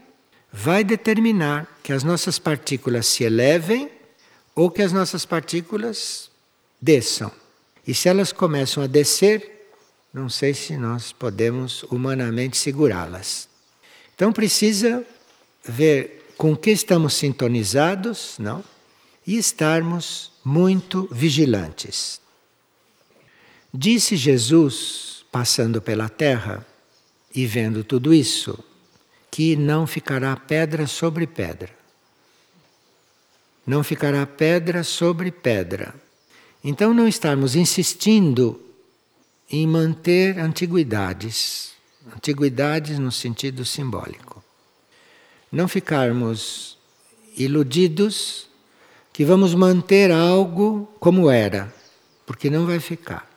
vai 0.53 0.83
determinar 0.83 1.67
que 1.81 1.91
as 1.91 2.03
nossas 2.03 2.37
partículas 2.37 3.07
se 3.07 3.23
elevem 3.23 3.89
ou 4.53 4.69
que 4.69 4.83
as 4.83 4.93
nossas 4.93 5.25
partículas 5.25 6.29
desçam. 6.79 7.31
E 7.87 7.95
se 7.95 8.07
elas 8.07 8.31
começam 8.31 8.83
a 8.83 8.85
descer, 8.85 9.67
não 10.13 10.29
sei 10.29 10.53
se 10.53 10.77
nós 10.77 11.11
podemos 11.11 11.81
humanamente 11.89 12.57
segurá-las. 12.57 13.49
Então 14.13 14.31
precisa 14.31 15.03
ver 15.63 16.31
com 16.37 16.55
que 16.55 16.69
estamos 16.69 17.15
sintonizados, 17.15 18.35
não? 18.37 18.63
E 19.25 19.35
estarmos 19.35 20.31
muito 20.45 21.09
vigilantes. 21.11 22.21
Disse 23.73 24.15
Jesus, 24.15 25.25
passando 25.31 25.81
pela 25.81 26.07
terra 26.07 26.63
e 27.37 27.45
vendo 27.45 27.83
tudo 27.83 28.13
isso, 28.13 28.57
que 29.31 29.55
não 29.55 29.87
ficará 29.87 30.35
pedra 30.35 30.87
sobre 30.87 31.25
pedra. 31.25 31.69
Não 33.65 33.83
ficará 33.83 34.25
pedra 34.25 34.83
sobre 34.83 35.31
pedra. 35.31 35.93
Então, 36.63 36.93
não 36.93 37.07
estarmos 37.07 37.55
insistindo 37.55 38.59
em 39.49 39.65
manter 39.65 40.39
antiguidades, 40.39 41.73
antiguidades 42.15 42.99
no 42.99 43.11
sentido 43.11 43.63
simbólico 43.63 44.37
não 45.51 45.67
ficarmos 45.67 46.77
iludidos 47.35 48.47
que 49.13 49.23
vamos 49.23 49.55
manter 49.55 50.11
algo 50.11 50.87
como 50.99 51.29
era, 51.29 51.73
porque 52.25 52.49
não 52.49 52.65
vai 52.65 52.79
ficar. 52.79 53.29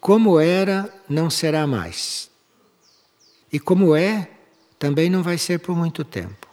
Como 0.00 0.38
era, 0.38 0.92
não 1.08 1.30
será 1.30 1.66
mais. 1.66 2.28
E 3.54 3.60
como 3.60 3.94
é, 3.94 4.28
também 4.80 5.08
não 5.08 5.22
vai 5.22 5.38
ser 5.38 5.60
por 5.60 5.76
muito 5.76 6.02
tempo, 6.02 6.48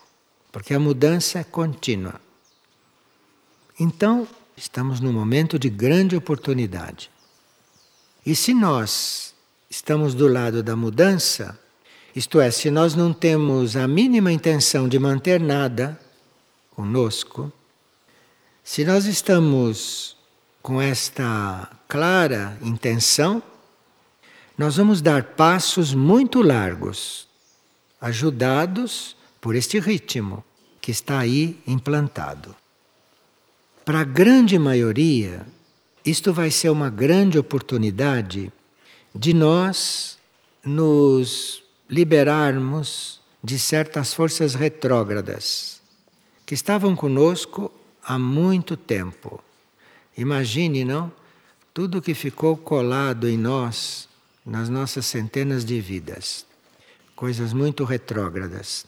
porque 0.51 0.71
a 0.71 0.79
mudança 0.79 1.39
é 1.39 1.43
contínua. 1.43 2.21
Então, 3.79 4.27
estamos 4.55 4.99
num 4.99 5.11
momento 5.11 5.57
de 5.57 5.67
grande 5.67 6.15
oportunidade. 6.15 7.09
E 8.23 8.35
se 8.35 8.53
nós 8.53 9.33
estamos 9.67 10.13
do 10.13 10.27
lado 10.27 10.61
da 10.61 10.75
mudança, 10.75 11.59
isto 12.15 12.39
é, 12.39 12.51
se 12.51 12.69
nós 12.69 12.93
não 12.93 13.11
temos 13.11 13.75
a 13.75 13.87
mínima 13.87 14.31
intenção 14.31 14.87
de 14.87 14.99
manter 14.99 15.39
nada 15.39 15.99
conosco, 16.69 17.51
se 18.63 18.85
nós 18.85 19.05
estamos 19.05 20.15
com 20.61 20.79
esta 20.79 21.67
clara 21.87 22.59
intenção, 22.61 23.41
nós 24.61 24.77
vamos 24.77 25.01
dar 25.01 25.23
passos 25.23 25.91
muito 25.91 26.39
largos, 26.39 27.27
ajudados 27.99 29.17
por 29.41 29.55
este 29.55 29.79
ritmo 29.79 30.43
que 30.79 30.91
está 30.91 31.17
aí 31.17 31.59
implantado. 31.65 32.55
Para 33.83 34.01
a 34.01 34.03
grande 34.03 34.59
maioria, 34.59 35.47
isto 36.05 36.31
vai 36.31 36.51
ser 36.51 36.69
uma 36.69 36.91
grande 36.91 37.39
oportunidade 37.39 38.53
de 39.15 39.33
nós 39.33 40.19
nos 40.63 41.63
liberarmos 41.89 43.19
de 43.43 43.57
certas 43.57 44.13
forças 44.13 44.53
retrógradas 44.53 45.81
que 46.45 46.53
estavam 46.53 46.95
conosco 46.95 47.71
há 48.03 48.19
muito 48.19 48.77
tempo. 48.77 49.43
Imagine, 50.15 50.85
não? 50.85 51.11
Tudo 51.73 51.99
que 51.99 52.13
ficou 52.13 52.55
colado 52.55 53.27
em 53.27 53.39
nós 53.39 54.10
nas 54.45 54.69
nossas 54.69 55.05
centenas 55.05 55.63
de 55.63 55.79
vidas. 55.79 56.45
Coisas 57.15 57.53
muito 57.53 57.83
retrógradas. 57.83 58.85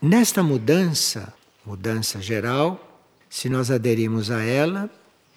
Nesta 0.00 0.42
mudança, 0.42 1.32
mudança 1.64 2.20
geral, 2.20 3.02
se 3.30 3.48
nós 3.48 3.70
aderimos 3.70 4.30
a 4.30 4.42
ela, 4.42 4.90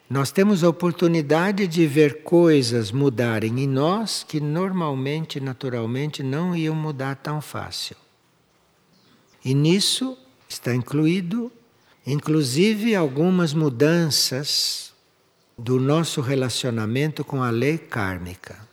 nós 0.10 0.32
temos 0.32 0.64
a 0.64 0.70
oportunidade 0.70 1.68
de 1.68 1.86
ver 1.86 2.24
coisas 2.24 2.92
mudarem 2.92 3.60
em 3.60 3.68
nós 3.68 4.24
que 4.24 4.40
normalmente, 4.40 5.40
naturalmente, 5.40 6.24
não 6.24 6.56
iam 6.56 6.76
mudar 6.76 7.16
tão 7.18 7.42
fácil. 7.42 7.96
E 9.44 9.54
nisso 9.54 10.18
está 10.48 10.74
incluído, 10.74 11.52
inclusive, 12.06 12.96
algumas 12.96 13.54
mudanças 13.54 14.87
do 15.58 15.80
nosso 15.80 16.22
relacionamento 16.22 17.26
com 17.26 17.42
a 17.42 17.50
lei 17.50 17.78
kármica. 17.80 18.68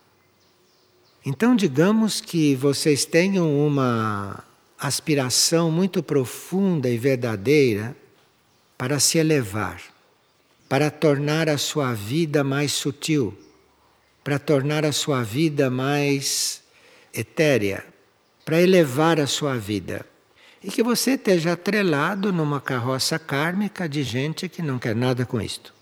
Então, 1.25 1.57
digamos 1.57 2.21
que 2.21 2.55
vocês 2.55 3.07
tenham 3.07 3.67
uma 3.67 4.45
aspiração 4.79 5.71
muito 5.71 6.03
profunda 6.03 6.91
e 6.91 6.99
verdadeira 6.99 7.97
para 8.77 9.01
se 9.01 9.17
elevar, 9.17 9.81
para 10.69 10.91
tornar 10.91 11.49
a 11.49 11.57
sua 11.57 11.95
vida 11.95 12.45
mais 12.45 12.73
sutil, 12.73 13.35
para 14.23 14.39
tornar 14.39 14.85
a 14.85 14.93
sua 14.93 15.23
vida 15.23 15.71
mais 15.71 16.63
etérea, 17.15 17.83
para 18.45 18.61
elevar 18.61 19.19
a 19.19 19.27
sua 19.27 19.57
vida. 19.57 20.05
E 20.63 20.71
que 20.71 20.83
você 20.83 21.13
esteja 21.13 21.53
atrelado 21.53 22.31
numa 22.31 22.61
carroça 22.61 23.19
kármica 23.19 23.89
de 23.89 24.03
gente 24.03 24.49
que 24.49 24.61
não 24.61 24.79
quer 24.79 24.95
nada 24.95 25.25
com 25.25 25.41
isto. 25.41 25.74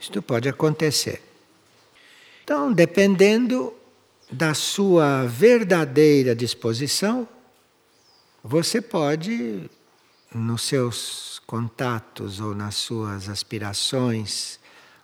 Isto 0.00 0.22
pode 0.22 0.48
acontecer. 0.48 1.22
Então, 2.42 2.72
dependendo 2.72 3.74
da 4.32 4.54
sua 4.54 5.26
verdadeira 5.26 6.34
disposição, 6.34 7.28
você 8.42 8.80
pode, 8.80 9.68
nos 10.34 10.62
seus 10.62 11.42
contatos 11.46 12.40
ou 12.40 12.54
nas 12.54 12.76
suas 12.76 13.28
aspirações 13.28 14.58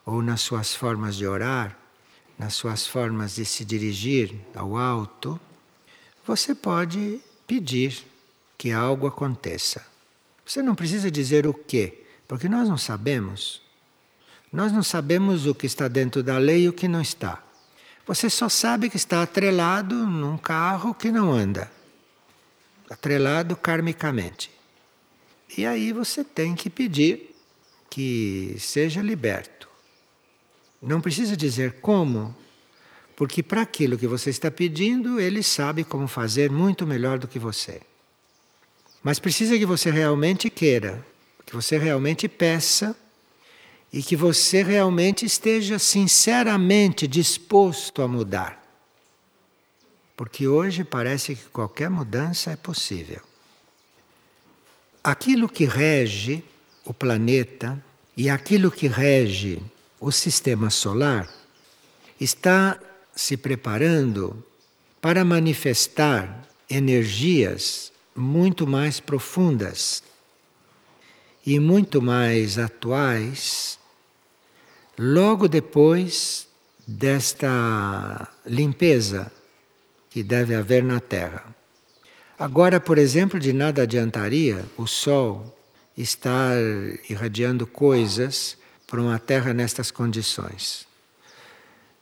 ou 0.07 0.23
nas 0.23 0.41
suas 0.41 0.75
formas 0.75 1.15
de 1.15 1.27
orar, 1.27 1.77
nas 2.39 2.55
suas 2.55 2.87
formas 2.87 3.35
de 3.35 3.45
se 3.45 3.65
dirigir 3.65 4.35
ao 4.55 4.77
alto, 4.77 5.39
você 6.27 6.55
pode 6.55 7.21
pedir 7.47 8.03
que 8.57 8.73
algo 8.73 9.07
aconteça. 9.07 9.87
Você 10.45 10.63
não 10.63 10.75
precisa 10.75 11.11
dizer 11.11 11.47
o 11.47 11.53
quê, 11.53 12.05
porque 12.27 12.49
nós 12.49 12.69
não 12.69 12.79
sabemos. 12.79 13.66
Nós 14.57 14.73
não 14.73 14.83
sabemos 14.83 15.45
o 15.45 15.55
que 15.55 15.67
está 15.67 15.87
dentro 15.87 16.23
da 16.23 16.39
lei 16.39 16.63
e 16.63 16.69
o 16.71 16.73
que 16.73 16.89
não 16.89 17.03
está. 17.03 17.45
Você 18.07 18.31
só 18.31 18.49
sabe 18.49 18.89
que 18.89 18.97
está 18.97 19.23
atrelado 19.23 19.95
num 19.95 20.39
carro 20.39 20.95
que 20.95 21.13
não 21.13 21.31
anda 21.31 21.71
atrelado 22.89 23.55
karmicamente. 23.55 24.51
E 25.59 25.67
aí 25.67 25.93
você 25.93 26.25
tem 26.25 26.55
que 26.55 26.71
pedir 26.71 27.37
que 27.91 28.57
seja 28.59 29.03
liberto. 29.03 29.69
Não 30.81 31.03
precisa 31.03 31.37
dizer 31.37 31.75
como, 31.83 32.35
porque 33.15 33.43
para 33.43 33.61
aquilo 33.61 33.99
que 33.99 34.07
você 34.07 34.31
está 34.31 34.51
pedindo, 34.51 35.21
ele 35.21 35.43
sabe 35.43 35.85
como 35.85 36.09
fazer 36.09 36.51
muito 36.51 36.87
melhor 36.87 37.19
do 37.19 37.29
que 37.29 37.39
você. 37.39 37.83
Mas 39.03 39.19
precisa 39.19 39.59
que 39.59 39.67
você 39.67 39.91
realmente 39.91 40.49
queira, 40.49 41.07
que 41.45 41.55
você 41.55 41.77
realmente 41.77 42.27
peça 42.27 42.97
e 43.93 44.03
que 44.03 44.17
você 44.17 44.63
realmente 44.63 45.25
esteja 45.25 45.79
sinceramente 45.79 47.07
disposto 47.07 48.03
a 48.03 48.09
mudar. 48.09 48.63
Porque 50.17 50.49
hoje 50.49 50.83
parece 50.83 51.35
que 51.35 51.45
qualquer 51.45 51.91
mudança 51.91 52.51
é 52.51 52.57
possível. 52.57 53.21
Aquilo 55.05 55.49
que 55.49 55.65
rege 55.65 56.43
o 56.85 56.93
planeta 56.93 57.83
e 58.17 58.31
aquilo 58.31 58.71
que 58.71 58.89
rege 58.89 59.63
o 60.01 60.11
sistema 60.11 60.71
solar 60.71 61.29
está 62.21 62.79
se 63.15 63.37
preparando 63.37 64.45
para 65.01 65.25
manifestar 65.25 66.47
energias 66.69 67.93
muito 68.15 68.67
mais 68.67 68.99
profundas 68.99 70.03
e 71.47 71.61
muito 71.61 72.03
mais 72.03 72.59
atuais 72.59 73.79
logo 74.99 75.47
depois 75.47 76.49
desta 76.87 78.29
limpeza 78.45 79.31
que 80.11 80.25
deve 80.25 80.57
haver 80.57 80.83
na 80.83 80.99
Terra. 80.99 81.45
Agora, 82.37 82.81
por 82.81 82.99
exemplo, 82.99 83.39
de 83.39 83.53
nada 83.53 83.83
adiantaria 83.83 84.65
o 84.77 84.87
Sol 84.87 85.57
estar 85.97 86.57
irradiando 87.09 87.67
coisas 87.67 88.59
para 88.87 89.01
uma 89.01 89.19
Terra 89.19 89.55
nestas 89.55 89.91
condições. 89.91 90.87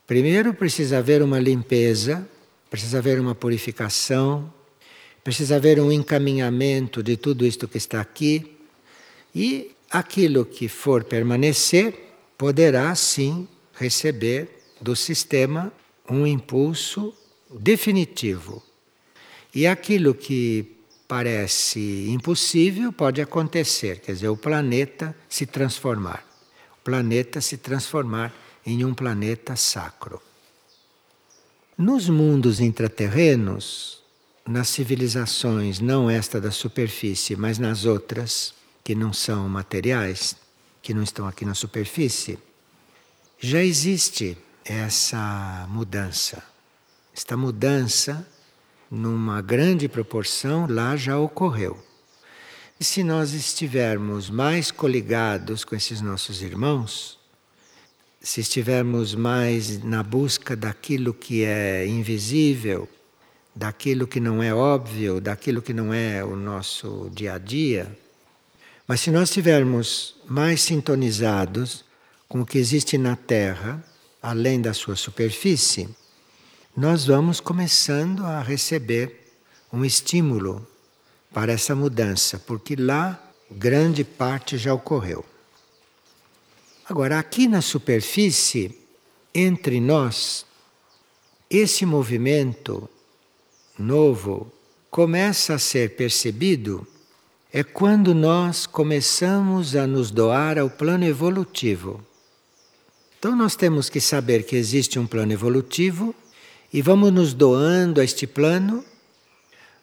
Primeiro 0.07 0.54
precisa 0.54 0.98
haver 0.98 1.22
uma 1.22 1.38
limpeza, 1.38 2.26
precisa 2.70 2.98
haver 2.98 3.20
uma 3.20 3.35
purificação, 3.35 4.52
precisa 5.22 5.57
haver 5.57 5.78
um 5.80 5.92
encaminhamento 5.92 7.02
de 7.02 7.16
tudo 7.16 7.46
isto 7.46 7.68
que 7.68 7.78
está 7.78 8.00
aqui 8.00 8.53
e 9.35 9.73
aquilo 9.90 10.44
que 10.44 10.68
for 10.68 11.05
permanecer 11.05 11.94
poderá 12.38 12.94
sim 12.94 13.49
receber 13.75 14.49
do 14.81 14.94
sistema 14.94 15.73
um 16.09 16.27
impulso 16.27 17.14
definitivo. 17.51 18.62
E 19.55 19.66
aquilo 19.66 20.14
que 20.14 20.75
parece 21.07 22.09
impossível 22.09 22.92
pode 22.92 23.20
acontecer, 23.20 24.01
quer 24.01 24.12
dizer, 24.12 24.29
o 24.29 24.37
planeta 24.37 25.16
se 25.29 25.47
transformar. 25.47 26.25
O 26.79 26.85
planeta 26.85 27.40
se 27.40 27.57
transformar 27.57 28.35
em 28.66 28.85
um 28.85 28.94
planeta 28.94 29.57
sacro. 29.57 30.20
Nos 31.77 32.09
mundos 32.09 32.61
intraterrenos, 32.61 34.03
nas 34.47 34.68
civilizações, 34.68 35.81
não 35.81 36.09
esta 36.11 36.40
da 36.40 36.51
superfície, 36.51 37.37
mas 37.37 37.59
nas 37.59 37.85
outras, 37.85 38.55
que 38.85 38.94
não 38.94 39.14
são 39.14 39.49
materiais, 39.49 40.37
que 40.83 40.92
não 40.92 41.03
estão 41.03 41.27
aqui 41.27 41.47
na 41.47 41.55
superfície, 41.55 42.38
já 43.40 43.62
existe 43.62 44.37
essa 44.62 45.66
mudança. 45.70 46.42
Esta 47.16 47.37
mudança, 47.37 48.27
numa 48.90 49.40
grande 49.40 49.88
proporção, 49.88 50.66
lá 50.68 50.97
já 50.97 51.18
ocorreu. 51.18 51.83
E 52.79 52.85
se 52.85 53.03
nós 53.03 53.33
estivermos 53.33 54.29
mais 54.29 54.70
coligados 54.70 55.64
com 55.64 55.75
esses 55.75 56.03
nossos 56.03 56.42
irmãos, 56.42 57.18
se 58.20 58.40
estivermos 58.40 59.14
mais 59.14 59.83
na 59.83 60.03
busca 60.03 60.55
daquilo 60.55 61.14
que 61.14 61.44
é 61.44 61.87
invisível, 61.87 62.88
daquilo 63.55 64.07
que 64.07 64.20
não 64.20 64.42
é 64.42 64.53
óbvio, 64.53 65.20
daquilo 65.20 65.62
que 65.62 65.73
não 65.73 65.94
é 65.94 66.25
o 66.25 66.35
nosso 66.35 67.11
dia 67.14 67.35
a 67.35 67.38
dia, 67.38 67.97
mas 68.87 69.01
se 69.01 69.11
nós 69.11 69.31
estivermos 69.31 70.14
mais 70.27 70.62
sintonizados 70.62 71.85
com 72.29 72.42
o 72.42 72.47
que 72.47 72.59
existe 72.59 72.99
na 72.99 73.16
Terra, 73.16 73.83
além 74.23 74.61
da 74.61 74.75
sua 74.75 74.97
superfície, 74.97 75.88
nós 76.77 77.07
vamos 77.07 77.40
começando 77.40 78.25
a 78.25 78.42
receber 78.42 79.31
um 79.73 79.85
estímulo 79.85 80.66
para 81.33 81.53
essa 81.53 81.75
mudança, 81.75 82.38
porque 82.38 82.77
lá 82.77 83.20
grande 83.51 84.05
parte 84.05 84.59
já 84.59 84.75
ocorreu. 84.75 85.25
Agora, 86.87 87.18
aqui 87.18 87.49
na 87.49 87.62
superfície, 87.62 88.79
entre 89.35 89.81
nós, 89.81 90.44
esse 91.49 91.87
movimento 91.87 92.88
novo 93.79 94.53
começa 94.90 95.55
a 95.55 95.59
ser 95.59 95.97
percebido 95.97 96.87
é 97.56 97.62
quando 97.62 98.16
nós 98.16 98.66
começamos 98.66 99.76
a 99.76 99.86
nos 99.86 100.10
doar 100.10 100.58
ao 100.58 100.68
plano 100.68 101.04
evolutivo. 101.04 102.04
Então, 103.16 103.36
nós 103.36 103.54
temos 103.54 103.88
que 103.88 104.00
saber 104.00 104.42
que 104.42 104.56
existe 104.56 104.98
um 104.98 105.06
plano 105.06 105.30
evolutivo 105.30 106.12
e 106.72 106.82
vamos 106.82 107.12
nos 107.12 107.32
doando 107.32 108.00
a 108.00 108.04
este 108.04 108.26
plano, 108.26 108.84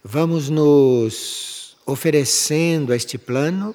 vamos 0.04 0.50
nos 0.50 1.78
oferecendo 1.86 2.92
a 2.92 2.96
este 2.98 3.18
plano 3.18 3.74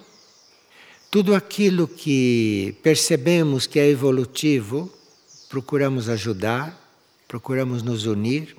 tudo 1.10 1.34
aquilo 1.34 1.88
que 1.88 2.76
percebemos 2.82 3.66
que 3.66 3.80
é 3.80 3.88
evolutivo, 3.88 4.92
procuramos 5.48 6.10
ajudar, 6.10 6.78
procuramos 7.26 7.82
nos 7.82 8.04
unir, 8.04 8.54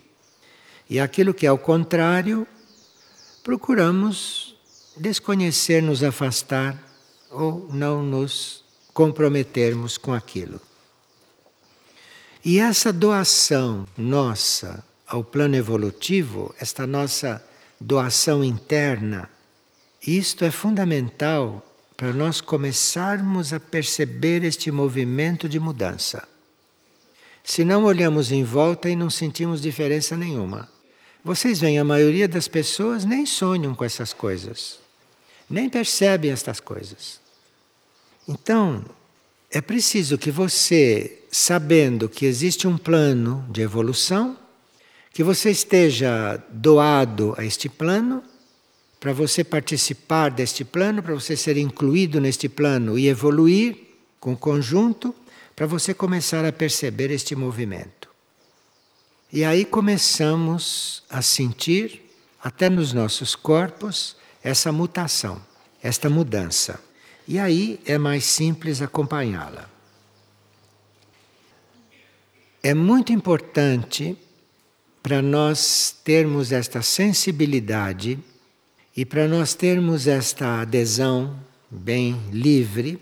e 0.89 0.99
aquilo 0.99 1.31
que 1.31 1.45
é 1.45 1.49
ao 1.49 1.59
contrário, 1.59 2.47
procuramos 3.43 4.56
desconhecer, 4.99 5.81
nos 5.81 6.03
afastar 6.03 6.77
ou 7.29 7.67
não 7.71 8.03
nos 8.03 8.63
comprometermos 8.93 9.97
com 9.97 10.13
aquilo. 10.13 10.59
E 12.43 12.59
essa 12.59 12.93
doação 12.93 13.85
nossa 13.97 14.83
ao 15.05 15.23
plano 15.23 15.55
evolutivo, 15.55 16.53
esta 16.59 16.85
nossa 16.85 17.43
doação 17.79 18.43
interna, 18.43 19.29
isto 20.05 20.43
é 20.45 20.51
fundamental 20.51 21.63
para 21.95 22.13
nós 22.13 22.41
começarmos 22.41 23.53
a 23.53 23.59
perceber 23.59 24.43
este 24.43 24.71
movimento 24.71 25.49
de 25.49 25.59
mudança. 25.59 26.27
Se 27.43 27.63
não 27.63 27.85
olhamos 27.85 28.31
em 28.31 28.43
volta 28.43 28.89
e 28.89 28.95
não 28.95 29.09
sentimos 29.09 29.61
diferença 29.61 30.15
nenhuma. 30.15 30.69
Vocês 31.23 31.59
veem, 31.59 31.79
a 31.79 31.83
maioria 31.83 32.27
das 32.27 32.47
pessoas 32.47 33.03
nem 33.03 33.25
sonham 33.25 33.73
com 33.73 33.83
essas 33.83 34.13
coisas, 34.13 34.79
nem 35.49 35.69
percebem 35.69 36.31
estas 36.31 36.59
coisas. 36.59 37.19
Então, 38.27 38.83
é 39.49 39.61
preciso 39.61 40.17
que 40.17 40.29
você, 40.29 41.23
sabendo 41.31 42.09
que 42.09 42.25
existe 42.25 42.67
um 42.67 42.77
plano 42.77 43.45
de 43.49 43.61
evolução, 43.61 44.37
que 45.13 45.23
você 45.23 45.49
esteja 45.49 46.43
doado 46.49 47.33
a 47.37 47.45
este 47.45 47.69
plano, 47.69 48.21
para 48.99 49.13
você 49.13 49.43
participar 49.43 50.29
deste 50.29 50.65
plano, 50.65 51.01
para 51.01 51.13
você 51.13 51.37
ser 51.37 51.55
incluído 51.55 52.19
neste 52.19 52.49
plano 52.49 52.97
e 52.97 53.07
evoluir 53.07 53.77
com 54.19 54.33
o 54.33 54.37
conjunto, 54.37 55.15
para 55.55 55.65
você 55.65 55.93
começar 55.93 56.45
a 56.45 56.51
perceber 56.51 57.09
este 57.09 57.35
movimento. 57.35 58.09
E 59.31 59.43
aí 59.43 59.65
começamos 59.65 61.03
a 61.09 61.21
sentir, 61.21 62.01
até 62.43 62.69
nos 62.69 62.93
nossos 62.93 63.35
corpos, 63.35 64.15
essa 64.47 64.71
mutação, 64.71 65.41
esta 65.83 66.09
mudança. 66.09 66.79
E 67.27 67.37
aí 67.37 67.81
é 67.85 67.97
mais 67.97 68.23
simples 68.23 68.81
acompanhá-la. 68.81 69.69
É 72.63 72.73
muito 72.73 73.11
importante 73.11 74.17
para 75.03 75.21
nós 75.21 75.93
termos 76.01 76.53
esta 76.53 76.81
sensibilidade 76.81 78.17
e 78.95 79.03
para 79.03 79.27
nós 79.27 79.53
termos 79.53 80.07
esta 80.07 80.61
adesão 80.61 81.37
bem 81.69 82.17
livre, 82.31 83.01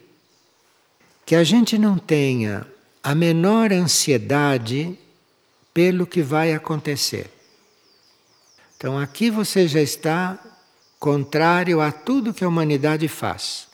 que 1.28 1.36
a 1.36 1.44
gente 1.44 1.78
não 1.78 1.96
tenha 1.96 2.66
a 3.04 3.14
menor 3.14 3.72
ansiedade 3.72 4.98
pelo 5.72 6.08
que 6.08 6.24
vai 6.24 6.54
acontecer. 6.54 7.30
Então 8.76 8.98
aqui 8.98 9.30
você 9.30 9.68
já 9.68 9.82
está 9.82 10.40
contrário 11.06 11.82
a 11.82 11.92
tudo 11.92 12.34
que 12.34 12.44
a 12.44 12.48
humanidade 12.48 13.08
faz. 13.08 13.68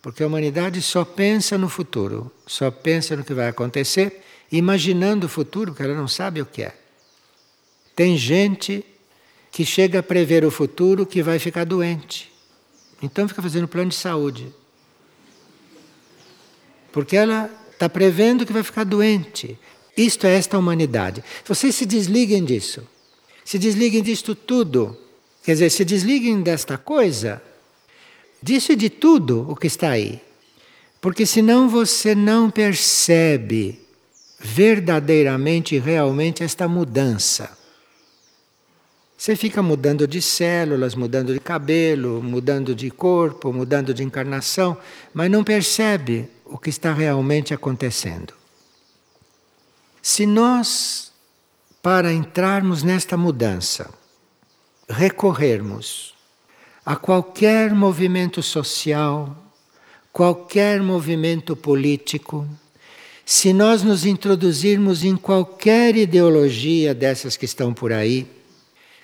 Porque 0.00 0.22
a 0.22 0.26
humanidade 0.26 0.80
só 0.80 1.04
pensa 1.04 1.58
no 1.58 1.68
futuro, 1.68 2.32
só 2.46 2.70
pensa 2.70 3.14
no 3.14 3.22
que 3.22 3.34
vai 3.34 3.48
acontecer, 3.48 4.24
imaginando 4.50 5.26
o 5.26 5.28
futuro 5.28 5.74
que 5.74 5.82
ela 5.82 5.94
não 5.94 6.08
sabe 6.08 6.40
o 6.40 6.46
que 6.46 6.62
é. 6.62 6.74
Tem 7.94 8.16
gente 8.16 8.82
que 9.52 9.62
chega 9.62 9.98
a 9.98 10.02
prever 10.02 10.42
o 10.42 10.50
futuro 10.50 11.04
que 11.04 11.22
vai 11.22 11.38
ficar 11.38 11.64
doente. 11.64 12.32
Então 13.02 13.28
fica 13.28 13.42
fazendo 13.42 13.68
plano 13.68 13.90
de 13.90 13.96
saúde. 13.96 14.50
Porque 16.90 17.14
ela 17.14 17.50
está 17.70 17.90
prevendo 17.90 18.46
que 18.46 18.54
vai 18.54 18.62
ficar 18.62 18.84
doente. 18.84 19.58
Isto 19.94 20.26
é 20.26 20.34
esta 20.34 20.56
humanidade. 20.56 21.22
Vocês 21.44 21.74
se 21.74 21.84
desliguem 21.84 22.42
disso. 22.42 22.88
Se 23.44 23.58
desliguem 23.58 24.02
disto 24.02 24.34
tudo. 24.34 24.96
Quer 25.42 25.52
dizer, 25.52 25.70
se 25.70 25.84
desliguem 25.84 26.42
desta 26.42 26.76
coisa 26.76 27.42
Disso 28.42 28.72
e 28.72 28.76
de 28.76 28.88
tudo 28.88 29.46
o 29.50 29.54
que 29.54 29.66
está 29.66 29.90
aí. 29.90 30.20
Porque 31.00 31.26
senão 31.26 31.68
você 31.68 32.14
não 32.14 32.50
percebe 32.50 33.78
verdadeiramente 34.38 35.78
realmente 35.78 36.42
esta 36.42 36.66
mudança. 36.66 37.58
Você 39.16 39.36
fica 39.36 39.62
mudando 39.62 40.08
de 40.08 40.22
células, 40.22 40.94
mudando 40.94 41.34
de 41.34 41.40
cabelo, 41.40 42.22
mudando 42.22 42.74
de 42.74 42.90
corpo, 42.90 43.52
mudando 43.52 43.92
de 43.92 44.02
encarnação, 44.02 44.78
mas 45.12 45.30
não 45.30 45.44
percebe 45.44 46.26
o 46.46 46.56
que 46.56 46.70
está 46.70 46.94
realmente 46.94 47.52
acontecendo. 47.52 48.32
Se 50.00 50.24
nós, 50.24 51.12
para 51.82 52.10
entrarmos 52.10 52.82
nesta 52.82 53.14
mudança, 53.18 53.90
recorrermos 54.90 56.14
a 56.84 56.96
qualquer 56.96 57.72
movimento 57.72 58.42
social, 58.42 59.36
qualquer 60.12 60.82
movimento 60.82 61.54
político, 61.54 62.46
se 63.24 63.52
nós 63.52 63.84
nos 63.84 64.04
introduzirmos 64.04 65.04
em 65.04 65.16
qualquer 65.16 65.96
ideologia 65.96 66.92
dessas 66.92 67.36
que 67.36 67.44
estão 67.44 67.72
por 67.72 67.92
aí, 67.92 68.26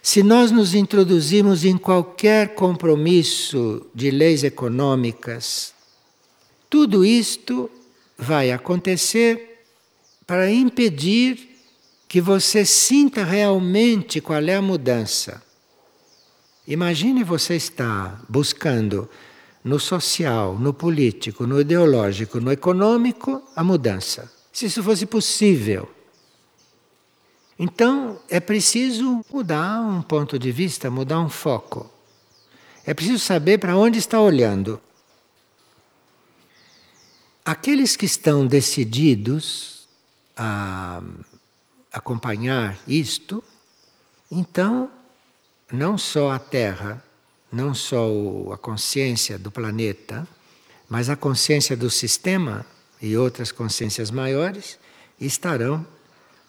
se 0.03 0.23
nós 0.23 0.51
nos 0.51 0.75
introduzirmos 0.75 1.65
em 1.65 1.77
qualquer 1.79 2.55
compromisso 2.55 3.87
de 3.95 4.11
leis 4.11 4.43
econômicas, 4.43 5.73
tudo 6.69 7.05
isto 7.05 7.71
vai 8.19 8.51
acontecer 8.51 9.65
para 10.27 10.51
impedir 10.51 11.57
que 12.09 12.21
você 12.21 12.65
sinta 12.65 13.23
realmente 13.25 14.21
qual 14.21 14.43
é 14.43 14.57
a 14.57 14.63
mudança. 14.63 15.46
Imagine 16.67 17.23
você 17.23 17.55
estar 17.55 18.21
buscando 18.29 19.09
no 19.63 19.79
social, 19.79 20.59
no 20.59 20.73
político, 20.73 21.47
no 21.47 21.61
ideológico, 21.61 22.41
no 22.41 22.51
econômico 22.51 23.43
a 23.55 23.63
mudança. 23.63 24.33
Se 24.53 24.67
isso 24.67 24.83
fosse 24.83 25.07
possível. 25.07 25.89
Então 27.59 28.21
é 28.29 28.41
preciso 28.41 29.25
mudar 29.33 29.81
um 29.81 30.03
ponto 30.03 30.39
de 30.39 30.51
vista, 30.51 30.91
mudar 30.91 31.21
um 31.21 31.29
foco. 31.29 31.91
É 32.85 32.93
preciso 32.93 33.19
saber 33.19 33.59
para 33.59 33.77
onde 33.77 33.99
está 33.99 34.21
olhando. 34.21 34.81
Aqueles 37.45 37.97
que 37.97 38.07
estão 38.07 38.47
decididos 38.47 39.89
a 40.37 41.01
acompanhar 41.93 42.79
isto, 42.87 43.43
então 44.31 44.91
não 45.73 45.99
só 45.99 46.31
a 46.31 46.39
Terra, 46.39 47.03
não 47.51 47.75
só 47.75 48.09
a 48.53 48.59
consciência 48.59 49.39
do 49.39 49.51
planeta, 49.51 50.27
mas 50.89 51.11
a 51.11 51.17
consciência 51.17 51.77
do 51.77 51.91
sistema 51.91 52.65
e 53.03 53.17
outras 53.17 53.51
consciências 53.51 54.11
maiores 54.11 54.79
estarão 55.21 55.85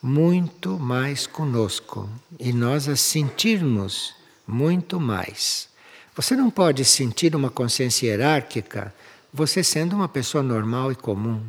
muito 0.02 0.78
mais 0.78 1.26
conosco 1.26 2.10
e 2.40 2.54
nós 2.54 2.88
a 2.88 2.96
sentirmos 2.96 4.14
muito 4.46 5.00
mais. 5.00 5.68
Você 6.16 6.36
não 6.36 6.50
pode 6.50 6.86
sentir 6.86 7.36
uma 7.36 7.50
consciência 7.50 8.08
hierárquica 8.08 8.94
você 9.34 9.64
sendo 9.64 9.96
uma 9.96 10.08
pessoa 10.08 10.44
normal 10.44 10.92
e 10.92 10.96
comum. 10.96 11.44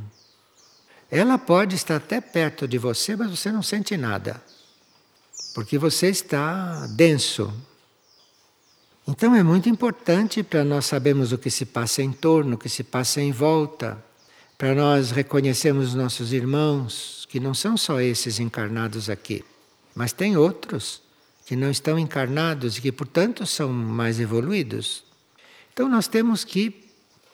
Ela 1.11 1.39
pode 1.39 1.75
estar 1.75 1.97
até 1.97 2.21
perto 2.21 2.67
de 2.67 2.77
você, 2.77 3.17
mas 3.17 3.31
você 3.31 3.51
não 3.53 3.63
sente 3.63 3.97
nada 3.97 4.43
porque 5.55 5.79
você 5.79 6.09
está 6.09 6.87
denso. 6.89 7.53
Então 9.07 9.35
é 9.35 9.43
muito 9.43 9.69
importante 9.69 10.43
para 10.43 10.65
nós 10.65 10.87
sabermos 10.87 11.33
o 11.33 11.39
que 11.39 11.51
se 11.51 11.65
passa 11.65 12.03
em 12.03 12.13
torno, 12.13 12.55
o 12.55 12.59
que 12.59 12.69
se 12.69 12.85
passa 12.85 13.21
em 13.21 13.33
volta, 13.33 14.03
para 14.59 14.75
nós 14.75 15.11
reconhecermos 15.11 15.89
os 15.89 15.95
nossos 15.95 16.33
irmãos, 16.33 17.27
que 17.29 17.41
não 17.41 17.55
são 17.55 17.77
só 17.77 18.01
esses 18.01 18.39
encarnados 18.39 19.09
aqui, 19.09 19.45
mas 19.95 20.13
tem 20.13 20.37
outros 20.37 21.01
que 21.47 21.57
não 21.57 21.71
estão 21.71 21.99
encarnados 21.99 22.77
e 22.77 22.83
que, 22.83 22.93
portanto, 22.93 23.47
são 23.47 23.73
mais 23.73 24.21
evoluídos. 24.21 25.03
Então 25.73 25.89
nós 25.89 26.07
temos 26.07 26.45
que, 26.45 26.91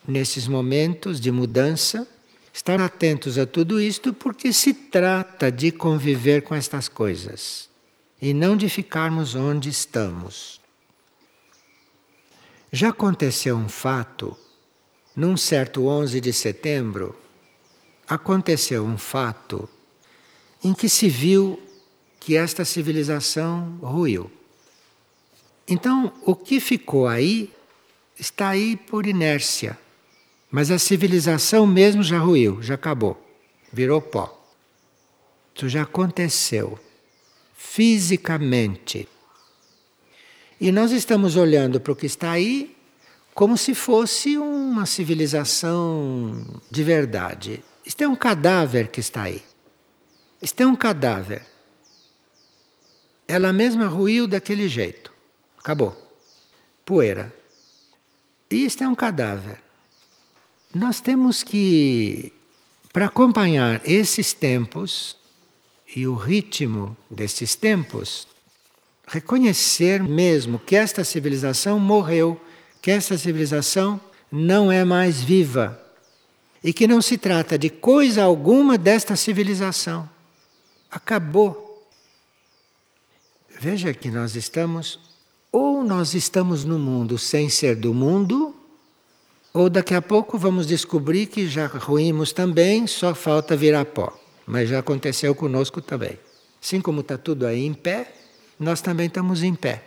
nesses 0.06 0.46
momentos 0.46 1.20
de 1.20 1.32
mudança, 1.32 2.06
estar 2.52 2.80
atentos 2.80 3.36
a 3.36 3.46
tudo 3.46 3.80
isto, 3.80 4.14
porque 4.14 4.52
se 4.52 4.72
trata 4.72 5.50
de 5.50 5.72
conviver 5.72 6.42
com 6.42 6.54
estas 6.54 6.88
coisas 6.88 7.73
e 8.24 8.32
não 8.32 8.56
de 8.56 8.70
ficarmos 8.70 9.34
onde 9.34 9.68
estamos. 9.68 10.58
Já 12.72 12.88
aconteceu 12.88 13.54
um 13.54 13.68
fato, 13.68 14.34
num 15.14 15.36
certo 15.36 15.86
11 15.86 16.22
de 16.22 16.32
setembro, 16.32 17.14
aconteceu 18.08 18.82
um 18.82 18.96
fato 18.96 19.68
em 20.64 20.72
que 20.72 20.88
se 20.88 21.06
viu 21.06 21.62
que 22.18 22.34
esta 22.34 22.64
civilização 22.64 23.78
ruiu. 23.82 24.32
Então, 25.68 26.10
o 26.24 26.34
que 26.34 26.60
ficou 26.60 27.06
aí 27.06 27.52
está 28.18 28.48
aí 28.48 28.74
por 28.74 29.04
inércia. 29.04 29.78
Mas 30.50 30.70
a 30.70 30.78
civilização 30.78 31.66
mesmo 31.66 32.02
já 32.02 32.20
ruiu, 32.20 32.62
já 32.62 32.72
acabou, 32.72 33.22
virou 33.70 34.00
pó. 34.00 34.42
Isso 35.54 35.68
já 35.68 35.82
aconteceu 35.82 36.80
fisicamente. 37.64 39.08
E 40.60 40.70
nós 40.70 40.92
estamos 40.92 41.34
olhando 41.34 41.80
para 41.80 41.92
o 41.92 41.96
que 41.96 42.06
está 42.06 42.30
aí 42.30 42.76
como 43.34 43.58
se 43.58 43.74
fosse 43.74 44.38
uma 44.38 44.86
civilização 44.86 46.46
de 46.70 46.84
verdade. 46.84 47.64
Isto 47.84 48.04
é 48.04 48.08
um 48.08 48.14
cadáver 48.14 48.88
que 48.88 49.00
está 49.00 49.22
aí. 49.22 49.42
Isto 50.40 50.62
é 50.62 50.66
um 50.66 50.76
cadáver. 50.76 51.44
Ela 53.26 53.52
mesma 53.52 53.86
ruiu 53.86 54.28
daquele 54.28 54.68
jeito. 54.68 55.12
Acabou. 55.58 55.96
Poeira. 56.84 57.34
E 58.48 58.64
isto 58.64 58.84
é 58.84 58.88
um 58.88 58.94
cadáver. 58.94 59.60
Nós 60.72 61.00
temos 61.00 61.42
que, 61.42 62.32
para 62.92 63.06
acompanhar 63.06 63.80
esses 63.84 64.32
tempos 64.32 65.16
e 65.94 66.06
o 66.06 66.14
ritmo 66.14 66.96
desses 67.08 67.54
tempos, 67.54 68.26
reconhecer 69.06 70.02
mesmo 70.02 70.58
que 70.58 70.74
esta 70.74 71.04
civilização 71.04 71.78
morreu, 71.78 72.40
que 72.82 72.90
esta 72.90 73.16
civilização 73.16 74.00
não 74.30 74.72
é 74.72 74.84
mais 74.84 75.22
viva 75.22 75.80
e 76.62 76.72
que 76.72 76.88
não 76.88 77.00
se 77.00 77.16
trata 77.16 77.58
de 77.58 77.70
coisa 77.70 78.24
alguma 78.24 78.76
desta 78.76 79.14
civilização. 79.14 80.08
Acabou. 80.90 81.88
Veja 83.60 83.94
que 83.94 84.10
nós 84.10 84.34
estamos, 84.34 84.98
ou 85.52 85.84
nós 85.84 86.14
estamos 86.14 86.64
no 86.64 86.78
mundo 86.78 87.18
sem 87.18 87.48
ser 87.48 87.76
do 87.76 87.94
mundo, 87.94 88.54
ou 89.52 89.70
daqui 89.70 89.94
a 89.94 90.02
pouco 90.02 90.36
vamos 90.36 90.66
descobrir 90.66 91.26
que 91.26 91.46
já 91.46 91.66
ruímos 91.66 92.32
também, 92.32 92.86
só 92.86 93.14
falta 93.14 93.56
virar 93.56 93.84
pó. 93.84 94.23
Mas 94.46 94.68
já 94.68 94.78
aconteceu 94.78 95.34
conosco 95.34 95.80
também. 95.80 96.18
Assim 96.62 96.80
como 96.80 97.00
está 97.00 97.18
tudo 97.18 97.46
aí 97.46 97.64
em 97.64 97.74
pé, 97.74 98.14
nós 98.58 98.80
também 98.80 99.06
estamos 99.06 99.42
em 99.42 99.54
pé. 99.54 99.82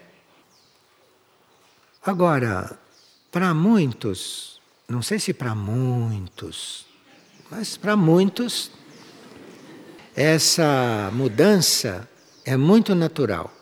Agora, 2.05 2.77
para 3.31 3.53
muitos, 3.53 4.61
não 4.87 5.01
sei 5.01 5.19
se 5.19 5.33
para 5.33 5.53
muitos, 5.53 6.85
mas 7.49 7.77
para 7.77 7.95
muitos, 7.95 8.71
essa 10.15 11.09
mudança 11.13 12.09
é 12.45 12.55
muito 12.55 12.95
natural. 12.95 13.53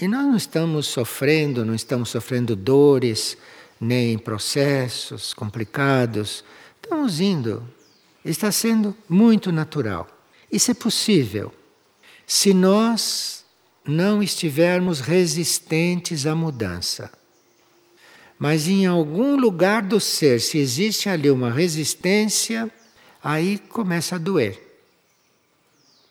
E 0.00 0.06
nós 0.06 0.24
não 0.24 0.36
estamos 0.36 0.86
sofrendo, 0.86 1.64
não 1.64 1.74
estamos 1.74 2.10
sofrendo 2.10 2.54
dores, 2.54 3.36
nem 3.80 4.16
processos 4.16 5.34
complicados. 5.34 6.44
Estamos 6.80 7.20
indo. 7.20 7.62
Está 8.28 8.52
sendo 8.52 8.94
muito 9.08 9.50
natural. 9.50 10.06
Isso 10.52 10.70
é 10.70 10.74
possível 10.74 11.50
se 12.26 12.52
nós 12.52 13.42
não 13.86 14.22
estivermos 14.22 15.00
resistentes 15.00 16.26
à 16.26 16.34
mudança. 16.34 17.10
Mas 18.38 18.68
em 18.68 18.84
algum 18.84 19.34
lugar 19.34 19.82
do 19.82 19.98
ser, 19.98 20.42
se 20.42 20.58
existe 20.58 21.08
ali 21.08 21.30
uma 21.30 21.50
resistência, 21.50 22.70
aí 23.24 23.58
começa 23.58 24.16
a 24.16 24.18
doer. 24.18 24.62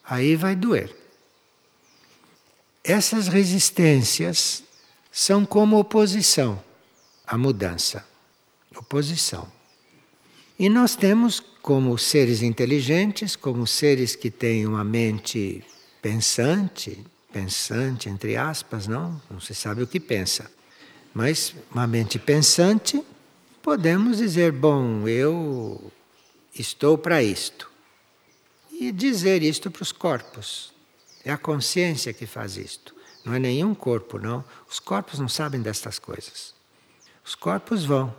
Aí 0.03 0.35
vai 0.35 0.55
doer. 0.55 0.93
Essas 2.83 3.27
resistências 3.27 4.63
são 5.11 5.45
como 5.45 5.77
oposição 5.77 6.61
à 7.27 7.37
mudança. 7.37 8.03
Oposição. 8.75 9.47
E 10.57 10.67
nós 10.69 10.95
temos, 10.95 11.43
como 11.67 11.97
seres 11.97 12.41
inteligentes, 12.41 13.35
como 13.35 13.67
seres 13.67 14.15
que 14.15 14.31
têm 14.31 14.65
uma 14.65 14.85
mente 14.85 15.61
pensante, 16.01 17.05
pensante 17.33 18.07
entre 18.07 18.37
aspas, 18.37 18.87
não? 18.87 19.21
Não 19.29 19.41
se 19.41 19.53
sabe 19.53 19.83
o 19.83 19.87
que 19.87 19.99
pensa 19.99 20.49
mas 21.17 21.55
uma 21.71 21.87
mente 21.87 22.19
pensante, 22.19 23.03
podemos 23.63 24.17
dizer: 24.17 24.51
bom, 24.51 25.07
eu 25.07 25.91
estou 26.53 26.95
para 26.95 27.23
isto. 27.23 27.71
E 28.71 28.91
dizer 28.91 29.41
isto 29.41 29.71
para 29.71 29.81
os 29.81 29.91
corpos. 29.91 30.71
É 31.25 31.31
a 31.31 31.37
consciência 31.37 32.13
que 32.13 32.27
faz 32.27 32.55
isto. 32.55 32.93
Não 33.25 33.33
é 33.33 33.39
nenhum 33.39 33.73
corpo, 33.73 34.19
não. 34.19 34.45
Os 34.69 34.79
corpos 34.79 35.17
não 35.17 35.27
sabem 35.27 35.59
destas 35.59 35.97
coisas. 35.97 36.53
Os 37.25 37.33
corpos 37.33 37.83
vão 37.83 38.15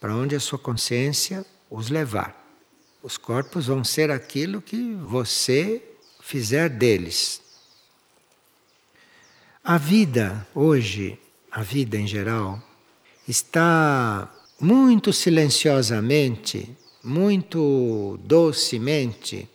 para 0.00 0.16
onde 0.16 0.34
a 0.34 0.40
sua 0.40 0.58
consciência 0.58 1.44
os 1.70 1.90
levar. 1.90 2.39
Os 3.02 3.16
corpos 3.16 3.66
vão 3.66 3.82
ser 3.82 4.10
aquilo 4.10 4.60
que 4.60 4.94
você 4.94 5.82
fizer 6.20 6.68
deles. 6.68 7.40
A 9.64 9.78
vida 9.78 10.46
hoje 10.54 11.18
a 11.50 11.62
vida 11.62 11.96
em 11.96 12.06
geral, 12.06 12.62
está 13.26 14.32
muito 14.60 15.12
silenciosamente, 15.12 16.76
muito 17.02 18.18
docemente 18.22 19.48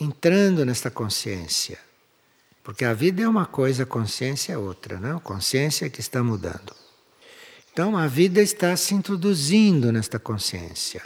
entrando 0.00 0.64
nesta 0.64 0.90
consciência. 0.90 1.78
Porque 2.62 2.84
a 2.84 2.94
vida 2.94 3.22
é 3.22 3.28
uma 3.28 3.46
coisa, 3.46 3.82
a 3.82 3.86
consciência 3.86 4.52
é 4.52 4.58
outra, 4.58 4.98
não? 4.98 5.18
A 5.18 5.20
consciência 5.20 5.86
é 5.86 5.90
que 5.90 6.00
está 6.00 6.22
mudando. 6.22 6.74
Então 7.72 7.96
a 7.96 8.06
vida 8.06 8.40
está 8.40 8.76
se 8.76 8.94
introduzindo 8.94 9.90
nesta 9.92 10.18
consciência. 10.18 11.02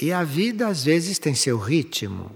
E 0.00 0.12
a 0.12 0.24
vida 0.24 0.66
às 0.66 0.84
vezes 0.84 1.18
tem 1.18 1.34
seu 1.34 1.58
ritmo. 1.58 2.30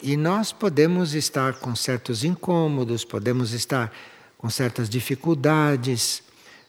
E 0.00 0.16
nós 0.16 0.52
podemos 0.52 1.14
estar 1.14 1.54
com 1.54 1.74
certos 1.74 2.22
incômodos, 2.22 3.04
podemos 3.04 3.52
estar 3.52 3.92
com 4.38 4.48
certas 4.48 4.88
dificuldades, 4.88 6.22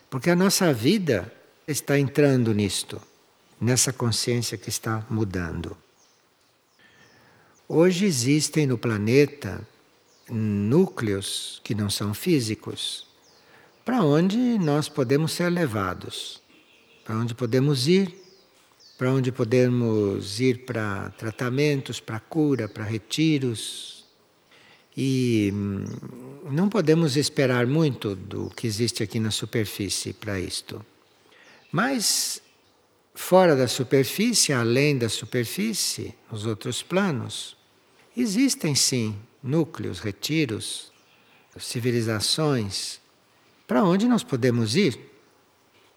porque 0.10 0.29
a 0.29 0.36
nossa 0.36 0.73
vida 0.73 1.32
está 1.67 1.97
entrando 1.97 2.53
nisto, 2.53 3.01
nessa 3.60 3.93
consciência 3.93 4.58
que 4.58 4.69
está 4.69 5.06
mudando. 5.10 5.75
Hoje 7.67 8.06
existem 8.06 8.67
no 8.67 8.77
planeta 8.77 9.65
núcleos 10.29 11.62
que 11.63 11.73
não 11.73 11.89
são 11.89 12.13
físicos, 12.13 13.08
para 13.84 14.03
onde 14.03 14.38
nós 14.60 14.88
podemos 14.88 15.32
ser 15.32 15.49
levados, 15.49 16.41
para 17.03 17.15
onde 17.15 17.34
podemos 17.34 17.88
ir, 17.88 18.22
para 18.97 19.12
onde 19.12 19.32
podemos 19.32 20.39
ir 20.39 20.65
para 20.65 21.10
tratamentos, 21.12 21.99
para 21.99 22.19
cura, 22.19 22.67
para 22.67 22.84
retiros, 22.84 23.93
e 24.95 25.51
hum, 25.53 25.86
não 26.51 26.69
podemos 26.69 27.17
esperar 27.17 27.65
muito 27.65 28.15
do 28.15 28.49
que 28.51 28.67
existe 28.67 29.01
aqui 29.01 29.19
na 29.19 29.32
superfície 29.32 30.13
para 30.13 30.39
isto. 30.39 30.86
Mas 31.71 32.41
fora 33.15 33.56
da 33.56 33.67
superfície, 33.67 34.53
além 34.53 34.97
da 34.97 35.10
superfície, 35.10 36.13
nos 36.32 36.45
outros 36.45 36.84
planos, 36.84 37.58
existem 38.15 38.75
sim 38.75 39.15
núcleos, 39.41 39.99
retiros, 39.99 40.91
civilizações 41.60 42.99
para 43.67 43.84
onde 43.84 44.08
nós 44.08 44.23
podemos 44.23 44.75
ir. 44.75 44.99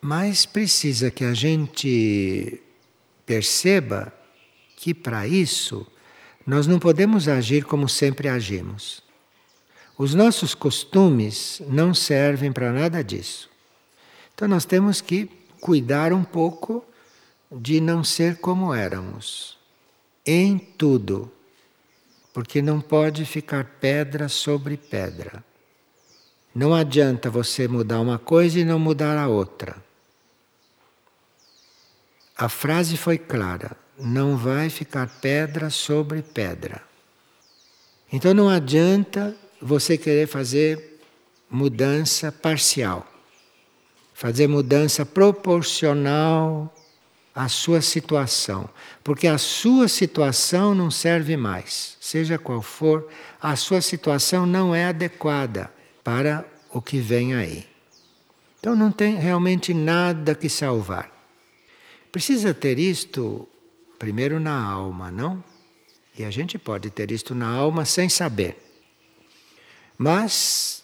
Mas 0.00 0.46
precisa 0.46 1.10
que 1.10 1.24
a 1.24 1.34
gente 1.34 2.60
perceba 3.26 4.12
que 4.76 4.94
para 4.94 5.26
isso 5.26 5.86
nós 6.46 6.66
não 6.66 6.78
podemos 6.78 7.26
agir 7.26 7.64
como 7.64 7.88
sempre 7.88 8.28
agimos. 8.28 9.02
Os 9.98 10.14
nossos 10.14 10.54
costumes 10.54 11.60
não 11.66 11.92
servem 11.92 12.52
para 12.52 12.72
nada 12.72 13.02
disso. 13.02 13.50
Então 14.34 14.46
nós 14.46 14.64
temos 14.64 15.00
que 15.00 15.28
cuidar 15.60 16.12
um 16.12 16.22
pouco 16.22 16.84
de 17.50 17.80
não 17.80 18.04
ser 18.04 18.36
como 18.36 18.72
éramos. 18.72 19.58
Em 20.24 20.58
tudo. 20.58 21.32
Porque 22.32 22.60
não 22.60 22.80
pode 22.80 23.24
ficar 23.24 23.64
pedra 23.80 24.28
sobre 24.28 24.76
pedra. 24.76 25.42
Não 26.54 26.74
adianta 26.74 27.30
você 27.30 27.66
mudar 27.66 28.00
uma 28.00 28.18
coisa 28.18 28.60
e 28.60 28.64
não 28.64 28.78
mudar 28.78 29.18
a 29.18 29.28
outra. 29.28 29.85
A 32.36 32.48
frase 32.48 32.96
foi 32.96 33.16
clara 33.16 33.76
não 33.98 34.36
vai 34.36 34.68
ficar 34.68 35.08
pedra 35.20 35.70
sobre 35.70 36.22
pedra. 36.22 36.82
Então 38.12 38.34
não 38.34 38.48
adianta 38.48 39.34
você 39.60 39.96
querer 39.96 40.26
fazer 40.26 41.00
mudança 41.50 42.30
parcial, 42.30 43.06
fazer 44.12 44.46
mudança 44.46 45.04
proporcional 45.04 46.72
à 47.34 47.48
sua 47.48 47.80
situação, 47.80 48.68
porque 49.02 49.26
a 49.26 49.38
sua 49.38 49.88
situação 49.88 50.74
não 50.74 50.90
serve 50.90 51.36
mais, 51.36 51.96
seja 52.00 52.38
qual 52.38 52.62
for, 52.62 53.08
a 53.40 53.56
sua 53.56 53.80
situação 53.80 54.46
não 54.46 54.74
é 54.74 54.86
adequada 54.86 55.70
para 56.04 56.44
o 56.70 56.80
que 56.80 56.98
vem 56.98 57.34
aí. 57.34 57.66
Então 58.60 58.76
não 58.76 58.92
tem 58.92 59.16
realmente 59.16 59.72
nada 59.72 60.34
que 60.34 60.48
salvar. 60.48 61.15
Precisa 62.16 62.54
ter 62.54 62.78
isto 62.78 63.46
primeiro 63.98 64.40
na 64.40 64.58
alma, 64.58 65.10
não? 65.10 65.44
E 66.18 66.24
a 66.24 66.30
gente 66.30 66.56
pode 66.56 66.88
ter 66.88 67.10
isto 67.10 67.34
na 67.34 67.46
alma 67.46 67.84
sem 67.84 68.08
saber. 68.08 68.56
Mas, 69.98 70.82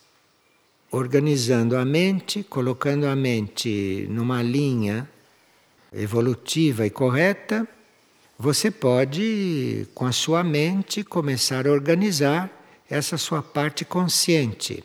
organizando 0.91 1.75
a 1.75 1.87
mente, 1.87 2.43
colocando 2.43 3.07
a 3.07 3.17
mente 3.17 4.07
numa 4.11 4.43
linha 4.43 5.09
evolutiva 5.91 6.85
e 6.85 6.91
correta, 6.91 7.67
você 8.39 8.71
pode, 8.71 9.89
com 9.95 10.05
a 10.05 10.13
sua 10.13 10.45
mente, 10.45 11.03
começar 11.03 11.67
a 11.67 11.73
organizar 11.73 12.51
essa 12.91 13.17
sua 13.17 13.43
parte 13.43 13.87
consciente. 13.87 14.85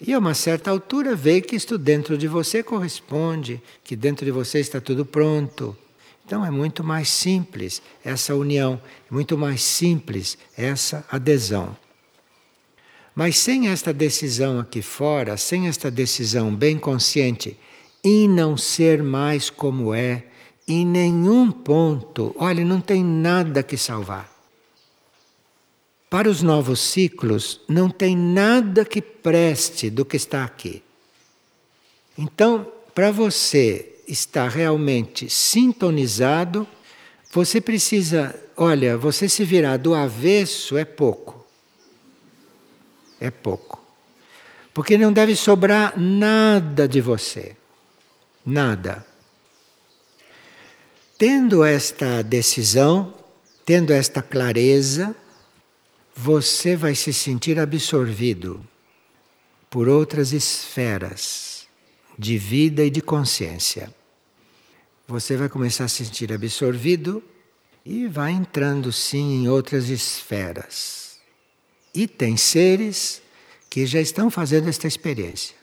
E 0.00 0.12
a 0.12 0.18
uma 0.18 0.34
certa 0.34 0.70
altura 0.70 1.16
vê 1.16 1.40
que 1.40 1.56
isto 1.56 1.76
dentro 1.76 2.16
de 2.16 2.28
você 2.28 2.62
corresponde, 2.62 3.60
que 3.82 3.96
dentro 3.96 4.24
de 4.24 4.30
você 4.30 4.60
está 4.60 4.80
tudo 4.80 5.04
pronto. 5.04 5.76
Então 6.24 6.44
é 6.44 6.50
muito 6.50 6.84
mais 6.84 7.08
simples 7.08 7.82
essa 8.04 8.34
união, 8.34 8.80
é 9.10 9.14
muito 9.14 9.36
mais 9.36 9.62
simples 9.62 10.38
essa 10.56 11.04
adesão. 11.10 11.76
Mas 13.14 13.36
sem 13.38 13.68
esta 13.68 13.92
decisão 13.92 14.60
aqui 14.60 14.80
fora, 14.80 15.36
sem 15.36 15.66
esta 15.66 15.90
decisão 15.90 16.54
bem 16.54 16.78
consciente, 16.78 17.58
em 18.04 18.28
não 18.28 18.56
ser 18.56 19.02
mais 19.02 19.50
como 19.50 19.92
é, 19.92 20.26
em 20.68 20.86
nenhum 20.86 21.50
ponto, 21.50 22.32
olha, 22.38 22.64
não 22.64 22.80
tem 22.80 23.02
nada 23.02 23.62
que 23.62 23.76
salvar. 23.76 24.37
Para 26.10 26.28
os 26.28 26.42
novos 26.42 26.80
ciclos, 26.80 27.60
não 27.68 27.90
tem 27.90 28.16
nada 28.16 28.84
que 28.84 29.02
preste 29.02 29.90
do 29.90 30.04
que 30.04 30.16
está 30.16 30.44
aqui. 30.44 30.82
Então, 32.16 32.66
para 32.94 33.10
você 33.10 33.94
estar 34.08 34.48
realmente 34.48 35.28
sintonizado, 35.28 36.66
você 37.30 37.60
precisa, 37.60 38.34
olha, 38.56 38.96
você 38.96 39.28
se 39.28 39.44
virar 39.44 39.76
do 39.76 39.94
avesso 39.94 40.78
é 40.78 40.84
pouco. 40.84 41.46
É 43.20 43.30
pouco. 43.30 43.84
Porque 44.72 44.96
não 44.96 45.12
deve 45.12 45.36
sobrar 45.36 45.98
nada 45.98 46.88
de 46.88 47.00
você. 47.00 47.54
Nada. 48.46 49.04
Tendo 51.18 51.62
esta 51.62 52.22
decisão, 52.22 53.12
tendo 53.66 53.92
esta 53.92 54.22
clareza, 54.22 55.14
você 56.20 56.74
vai 56.74 56.96
se 56.96 57.12
sentir 57.12 57.60
absorvido 57.60 58.60
por 59.70 59.88
outras 59.88 60.32
esferas 60.32 61.68
de 62.18 62.36
vida 62.36 62.84
e 62.84 62.90
de 62.90 63.00
consciência. 63.00 63.94
Você 65.06 65.36
vai 65.36 65.48
começar 65.48 65.84
a 65.84 65.88
se 65.88 66.04
sentir 66.04 66.32
absorvido 66.32 67.22
e 67.84 68.08
vai 68.08 68.32
entrando 68.32 68.90
sim 68.90 69.42
em 69.44 69.48
outras 69.48 69.88
esferas. 69.90 71.20
E 71.94 72.08
tem 72.08 72.36
seres 72.36 73.22
que 73.70 73.86
já 73.86 74.00
estão 74.00 74.28
fazendo 74.28 74.68
esta 74.68 74.88
experiência, 74.88 75.54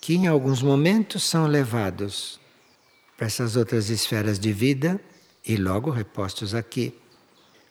que 0.00 0.14
em 0.14 0.28
alguns 0.28 0.62
momentos 0.62 1.24
são 1.24 1.48
levados 1.48 2.38
para 3.16 3.26
essas 3.26 3.56
outras 3.56 3.90
esferas 3.90 4.38
de 4.38 4.52
vida 4.52 5.00
e 5.44 5.56
logo 5.56 5.90
repostos 5.90 6.54
aqui 6.54 6.94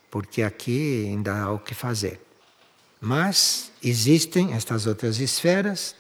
porque 0.10 0.42
aqui 0.42 1.06
ainda 1.08 1.42
há 1.42 1.52
o 1.52 1.60
que 1.60 1.74
fazer. 1.74 2.20
Mas 3.00 3.72
existem 3.84 4.54
estas 4.54 4.86
outras 4.86 5.20
esferas 5.20 5.96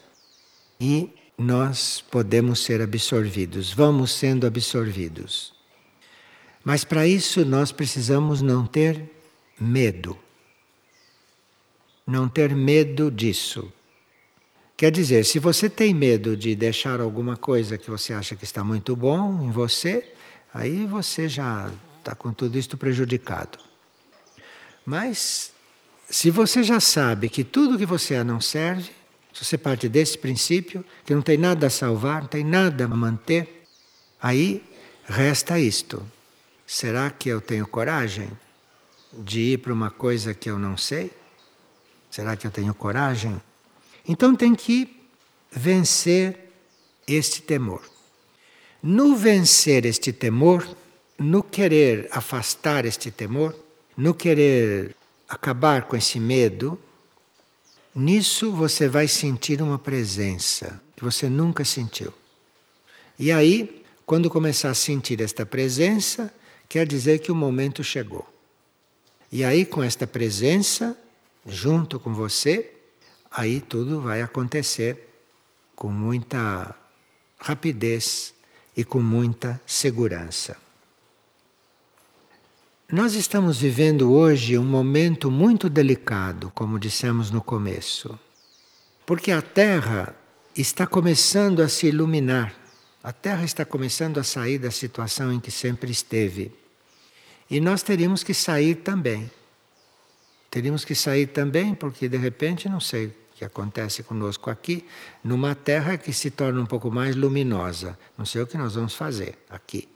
e 0.80 1.10
nós 1.38 2.03
podemos 2.12 2.60
ser 2.60 2.82
absorvidos, 2.82 3.72
vamos 3.72 4.12
sendo 4.12 4.45
absorvidos. 4.45 5.53
Mas 6.64 6.84
para 6.84 7.07
isso 7.07 7.45
nós 7.45 7.72
precisamos 7.72 8.41
não 8.41 8.66
ter 8.66 9.10
medo. 9.60 10.18
Não 12.05 12.28
ter 12.28 12.53
medo 12.53 13.10
disso. 13.10 13.72
Quer 14.76 14.91
dizer, 14.91 15.26
se 15.26 15.39
você 15.39 15.70
tem 15.70 15.93
medo 15.93 16.36
de 16.36 16.55
deixar 16.55 16.99
alguma 16.99 17.38
coisa 17.38 17.78
que 17.78 17.89
você 17.89 18.14
acha 18.14 18.36
que 18.36 18.43
está 18.43 18.64
muito 18.64 18.95
bom 18.95 19.43
em 19.43 19.51
você, 19.51 20.14
aí 20.53 20.86
você 20.86 21.30
já 21.30 21.72
está 21.99 22.16
com 22.16 22.34
tudo 22.34 22.57
isto 22.57 22.78
prejudicado. 22.78 23.68
Mas, 24.86 25.51
se 26.09 26.30
você 26.32 26.63
já 26.63 26.80
sabe 26.80 27.30
que 27.30 27.43
tudo 27.43 27.77
que 27.77 27.86
você 27.86 28.15
é 28.15 28.23
não 28.23 28.41
serve, 28.41 28.91
se 29.34 29.45
você 29.45 29.57
parte 29.57 29.88
desse 29.88 30.17
princípio, 30.17 30.84
que 31.05 31.13
não 31.13 31.21
tem 31.21 31.38
nada 31.38 31.67
a 31.67 31.69
salvar, 31.69 32.21
não 32.21 32.27
tem 32.27 32.43
nada 32.43 32.86
a 32.86 32.88
manter, 32.88 33.65
aí 34.21 34.63
resta 35.05 35.59
isto. 35.59 36.05
Será 36.65 37.09
que 37.09 37.30
eu 37.30 37.39
tenho 37.39 37.67
coragem 37.67 38.30
de 39.13 39.53
ir 39.53 39.57
para 39.59 39.73
uma 39.73 39.89
coisa 39.89 40.34
que 40.34 40.49
eu 40.49 40.59
não 40.59 40.77
sei? 40.77 41.11
Será 42.09 42.36
que 42.36 42.45
eu 42.45 42.51
tenho 42.51 42.73
coragem? 42.73 43.39
Então 44.07 44.36
tem 44.36 44.55
que 44.55 44.99
vencer 45.51 46.51
este 47.07 47.41
temor. 47.41 47.82
No 48.82 49.15
vencer 49.15 49.86
este 49.86 50.13
temor, 50.13 50.67
no 51.17 51.43
querer 51.43 52.07
afastar 52.11 52.86
este 52.86 53.11
temor, 53.11 53.55
no 54.00 54.14
querer 54.14 54.95
acabar 55.28 55.84
com 55.84 55.93
esse 55.97 56.22
medo, 56.22 56.80
nisso 57.93 58.50
você 58.50 58.88
vai 58.88 59.10
sentir 59.10 59.62
uma 59.62 59.78
presença 59.78 60.82
que 60.95 61.04
você 61.04 61.28
nunca 61.28 61.66
sentiu. 61.66 62.14
E 63.20 63.30
aí, 63.30 63.84
quando 64.06 64.30
começar 64.30 64.70
a 64.70 64.74
sentir 64.74 65.20
esta 65.20 65.45
presença, 65.45 66.34
quer 66.70 66.88
dizer 66.88 67.20
que 67.20 67.30
o 67.30 67.36
momento 67.36 67.84
chegou. 67.84 68.26
E 69.30 69.43
aí, 69.43 69.66
com 69.66 69.84
esta 69.84 70.08
presença, 70.08 70.97
junto 71.45 72.00
com 72.00 72.14
você, 72.14 72.72
aí 73.30 73.60
tudo 73.60 74.00
vai 74.00 74.22
acontecer 74.22 75.10
com 75.76 75.89
muita 75.89 76.74
rapidez 77.38 78.34
e 78.78 78.86
com 78.86 79.02
muita 79.02 79.60
segurança. 79.68 80.68
Nós 82.92 83.14
estamos 83.14 83.60
vivendo 83.60 84.12
hoje 84.12 84.58
um 84.58 84.66
momento 84.66 85.30
muito 85.30 85.70
delicado, 85.70 86.52
como 86.56 86.80
dissemos 86.80 87.30
no 87.30 87.40
começo, 87.40 88.18
porque 89.06 89.32
a 89.32 89.44
Terra 89.44 90.16
está 90.58 90.88
começando 90.88 91.62
a 91.62 91.70
se 91.70 91.86
iluminar, 91.86 92.52
a 93.04 93.14
Terra 93.14 93.46
está 93.46 93.64
começando 93.64 94.18
a 94.18 94.24
sair 94.24 94.58
da 94.58 94.72
situação 94.72 95.32
em 95.32 95.40
que 95.40 95.52
sempre 95.52 95.92
esteve. 95.92 96.52
E 97.48 97.60
nós 97.60 97.84
teríamos 97.84 98.24
que 98.24 98.34
sair 98.34 98.74
também. 98.74 99.30
Teríamos 100.50 100.84
que 100.84 100.96
sair 100.96 101.28
também, 101.28 101.76
porque 101.76 102.10
de 102.10 102.18
repente, 102.18 102.68
não 102.68 102.80
sei 102.80 103.06
o 103.06 103.14
que 103.36 103.46
acontece 103.46 104.02
conosco 104.02 104.50
aqui, 104.50 104.84
numa 105.24 105.54
Terra 105.54 105.96
que 105.96 106.12
se 106.12 106.32
torna 106.32 106.60
um 106.60 106.66
pouco 106.66 106.90
mais 106.90 107.16
luminosa. 107.16 107.96
Não 108.18 108.26
sei 108.26 108.42
o 108.42 108.48
que 108.48 108.58
nós 108.58 108.74
vamos 108.74 108.96
fazer 108.96 109.38
aqui, 109.48 109.88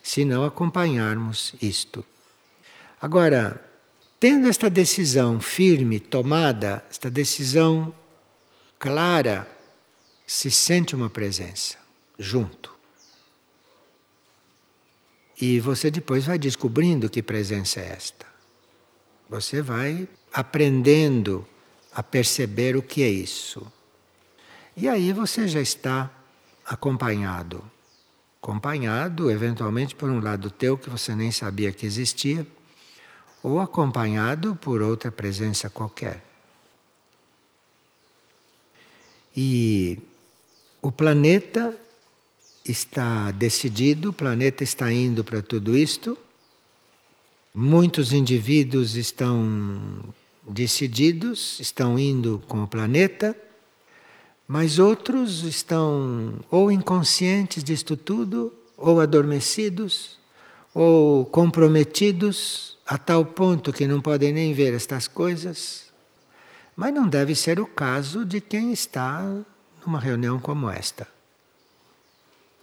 se 0.00 0.24
não 0.24 0.44
acompanharmos 0.44 1.56
isto. 1.60 2.04
Agora, 3.00 3.64
tendo 4.18 4.48
esta 4.48 4.68
decisão 4.68 5.40
firme 5.40 6.00
tomada, 6.00 6.84
esta 6.90 7.08
decisão 7.08 7.94
clara, 8.78 9.46
se 10.26 10.50
sente 10.50 10.94
uma 10.94 11.08
presença 11.08 11.78
junto. 12.18 12.76
E 15.40 15.60
você 15.60 15.90
depois 15.90 16.26
vai 16.26 16.38
descobrindo 16.38 17.08
que 17.08 17.22
presença 17.22 17.80
é 17.80 17.92
esta. 17.92 18.26
Você 19.30 19.62
vai 19.62 20.08
aprendendo 20.32 21.46
a 21.92 22.02
perceber 22.02 22.76
o 22.76 22.82
que 22.82 23.02
é 23.02 23.08
isso. 23.08 23.64
E 24.76 24.88
aí 24.88 25.12
você 25.12 25.46
já 25.46 25.60
está 25.60 26.10
acompanhado. 26.64 27.62
Acompanhado, 28.42 29.30
eventualmente, 29.30 29.94
por 29.94 30.10
um 30.10 30.20
lado 30.20 30.50
teu 30.50 30.76
que 30.76 30.90
você 30.90 31.14
nem 31.14 31.30
sabia 31.30 31.72
que 31.72 31.86
existia 31.86 32.46
ou 33.42 33.60
acompanhado 33.60 34.56
por 34.56 34.82
outra 34.82 35.10
presença 35.10 35.70
qualquer. 35.70 36.24
E 39.36 39.98
o 40.82 40.90
planeta 40.90 41.76
está 42.64 43.30
decidido, 43.30 44.10
o 44.10 44.12
planeta 44.12 44.64
está 44.64 44.92
indo 44.92 45.22
para 45.22 45.40
tudo 45.40 45.76
isto. 45.76 46.18
Muitos 47.54 48.12
indivíduos 48.12 48.94
estão 48.96 50.02
decididos, 50.48 51.58
estão 51.60 51.98
indo 51.98 52.42
com 52.48 52.62
o 52.62 52.68
planeta, 52.68 53.36
mas 54.46 54.78
outros 54.78 55.44
estão 55.44 56.40
ou 56.50 56.72
inconscientes 56.72 57.62
disto 57.62 57.96
tudo, 57.96 58.52
ou 58.76 59.00
adormecidos, 59.00 60.18
ou 60.74 61.26
comprometidos 61.26 62.77
a 62.88 62.96
tal 62.96 63.22
ponto 63.22 63.70
que 63.70 63.86
não 63.86 64.00
podem 64.00 64.32
nem 64.32 64.54
ver 64.54 64.72
estas 64.72 65.06
coisas. 65.06 65.84
Mas 66.74 66.94
não 66.94 67.06
deve 67.06 67.34
ser 67.34 67.60
o 67.60 67.66
caso 67.66 68.24
de 68.24 68.40
quem 68.40 68.72
está 68.72 69.22
numa 69.84 70.00
reunião 70.00 70.40
como 70.40 70.70
esta. 70.70 71.06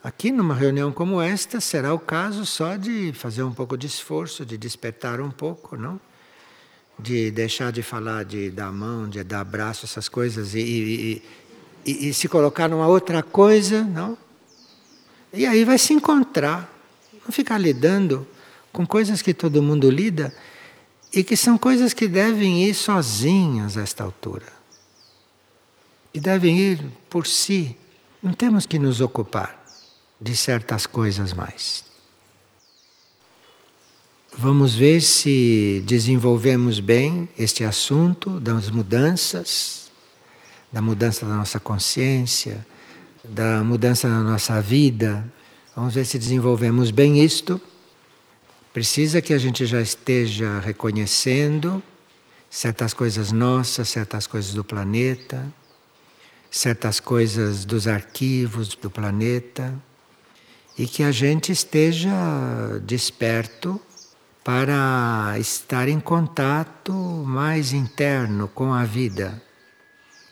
Aqui, 0.04 0.32
numa 0.32 0.56
reunião 0.56 0.92
como 0.92 1.22
esta, 1.22 1.62
será 1.62 1.94
o 1.94 2.00
caso 2.00 2.44
só 2.44 2.76
de 2.76 3.14
fazer 3.14 3.44
um 3.44 3.54
pouco 3.54 3.78
de 3.78 3.86
esforço, 3.86 4.44
de 4.44 4.58
despertar 4.58 5.22
um 5.22 5.30
pouco, 5.30 5.78
não? 5.78 6.02
De 6.98 7.30
deixar 7.30 7.72
de 7.72 7.84
falar 7.84 8.26
de 8.26 8.50
dar 8.50 8.72
mão, 8.72 9.08
de 9.08 9.24
dar 9.24 9.42
abraço, 9.42 9.86
essas 9.86 10.10
coisas, 10.10 10.56
e, 10.56 10.60
e, 10.60 11.24
e, 11.86 12.10
e 12.10 12.14
se 12.14 12.28
colocar 12.28 12.68
numa 12.68 12.88
outra 12.88 13.22
coisa, 13.22 13.84
não? 13.84 14.18
E 15.32 15.46
aí 15.46 15.64
vai 15.66 15.78
se 15.78 15.94
encontrar, 15.94 16.72
não 17.24 17.32
ficar 17.32 17.60
lidando 17.60 18.28
com 18.76 18.86
coisas 18.86 19.22
que 19.22 19.34
todo 19.34 19.64
mundo 19.64 19.90
lida 19.90 20.36
e 21.14 21.24
que 21.24 21.38
são 21.38 21.58
coisas 21.58 21.94
que 21.94 22.10
devem 22.10 22.66
ir 22.66 22.74
sozinhas 22.74 23.78
a 23.78 23.82
esta 23.82 24.04
altura. 24.04 24.52
E 26.14 26.20
devem 26.20 26.60
ir 26.60 26.84
por 27.10 27.26
si. 27.26 27.78
Não 28.22 28.34
temos 28.34 28.66
que 28.66 28.78
nos 28.78 29.00
ocupar 29.00 29.64
de 30.20 30.36
certas 30.36 30.86
coisas 30.86 31.32
mais. 31.32 31.86
Vamos 34.38 34.76
ver 34.76 35.00
se 35.00 35.82
desenvolvemos 35.88 36.82
bem 36.82 37.30
este 37.38 37.64
assunto 37.64 38.42
das 38.42 38.70
mudanças, 38.70 39.90
da 40.70 40.82
mudança 40.82 41.26
da 41.26 41.34
nossa 41.34 41.62
consciência, 41.62 42.68
da 43.24 43.64
mudança 43.64 44.10
da 44.10 44.20
nossa 44.20 44.62
vida. 44.62 45.26
Vamos 45.74 45.94
ver 45.94 46.06
se 46.06 46.20
desenvolvemos 46.20 46.92
bem 46.92 47.24
isto. 47.24 47.62
Precisa 48.76 49.22
que 49.22 49.34
a 49.34 49.38
gente 49.38 49.66
já 49.66 49.80
esteja 49.80 50.60
reconhecendo 50.60 51.82
certas 52.50 52.94
coisas 52.94 53.32
nossas, 53.32 53.88
certas 53.88 54.28
coisas 54.28 54.54
do 54.54 54.66
planeta, 54.66 55.48
certas 56.52 57.00
coisas 57.00 57.64
dos 57.64 57.88
arquivos 57.88 58.76
do 58.76 58.90
planeta, 58.90 59.74
e 60.78 60.86
que 60.86 61.04
a 61.04 61.12
gente 61.14 61.54
esteja 61.54 62.12
desperto 62.84 63.80
para 64.44 65.36
estar 65.40 65.88
em 65.88 66.02
contato 66.02 66.92
mais 66.92 67.72
interno 67.72 68.50
com 68.50 68.74
a 68.74 68.84
vida, 68.84 69.42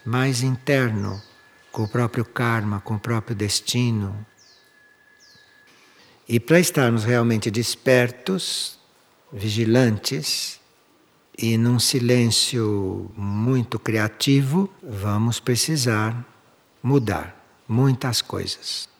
mais 0.05 0.43
interno 0.43 1.21
com 1.71 1.83
o 1.83 1.87
próprio 1.87 2.25
karma, 2.25 2.81
com 2.81 2.95
o 2.95 2.99
próprio 2.99 3.37
destino. 3.37 4.13
E 6.27 6.39
para 6.39 6.59
estarmos 6.59 7.03
realmente 7.03 7.51
despertos, 7.51 8.79
vigilantes 9.31 10.59
e 11.37 11.57
num 11.57 11.79
silêncio 11.79 13.11
muito 13.17 13.79
criativo, 13.79 14.71
vamos 14.81 15.39
precisar 15.39 16.25
mudar 16.81 17.63
muitas 17.67 18.21
coisas. 18.21 18.92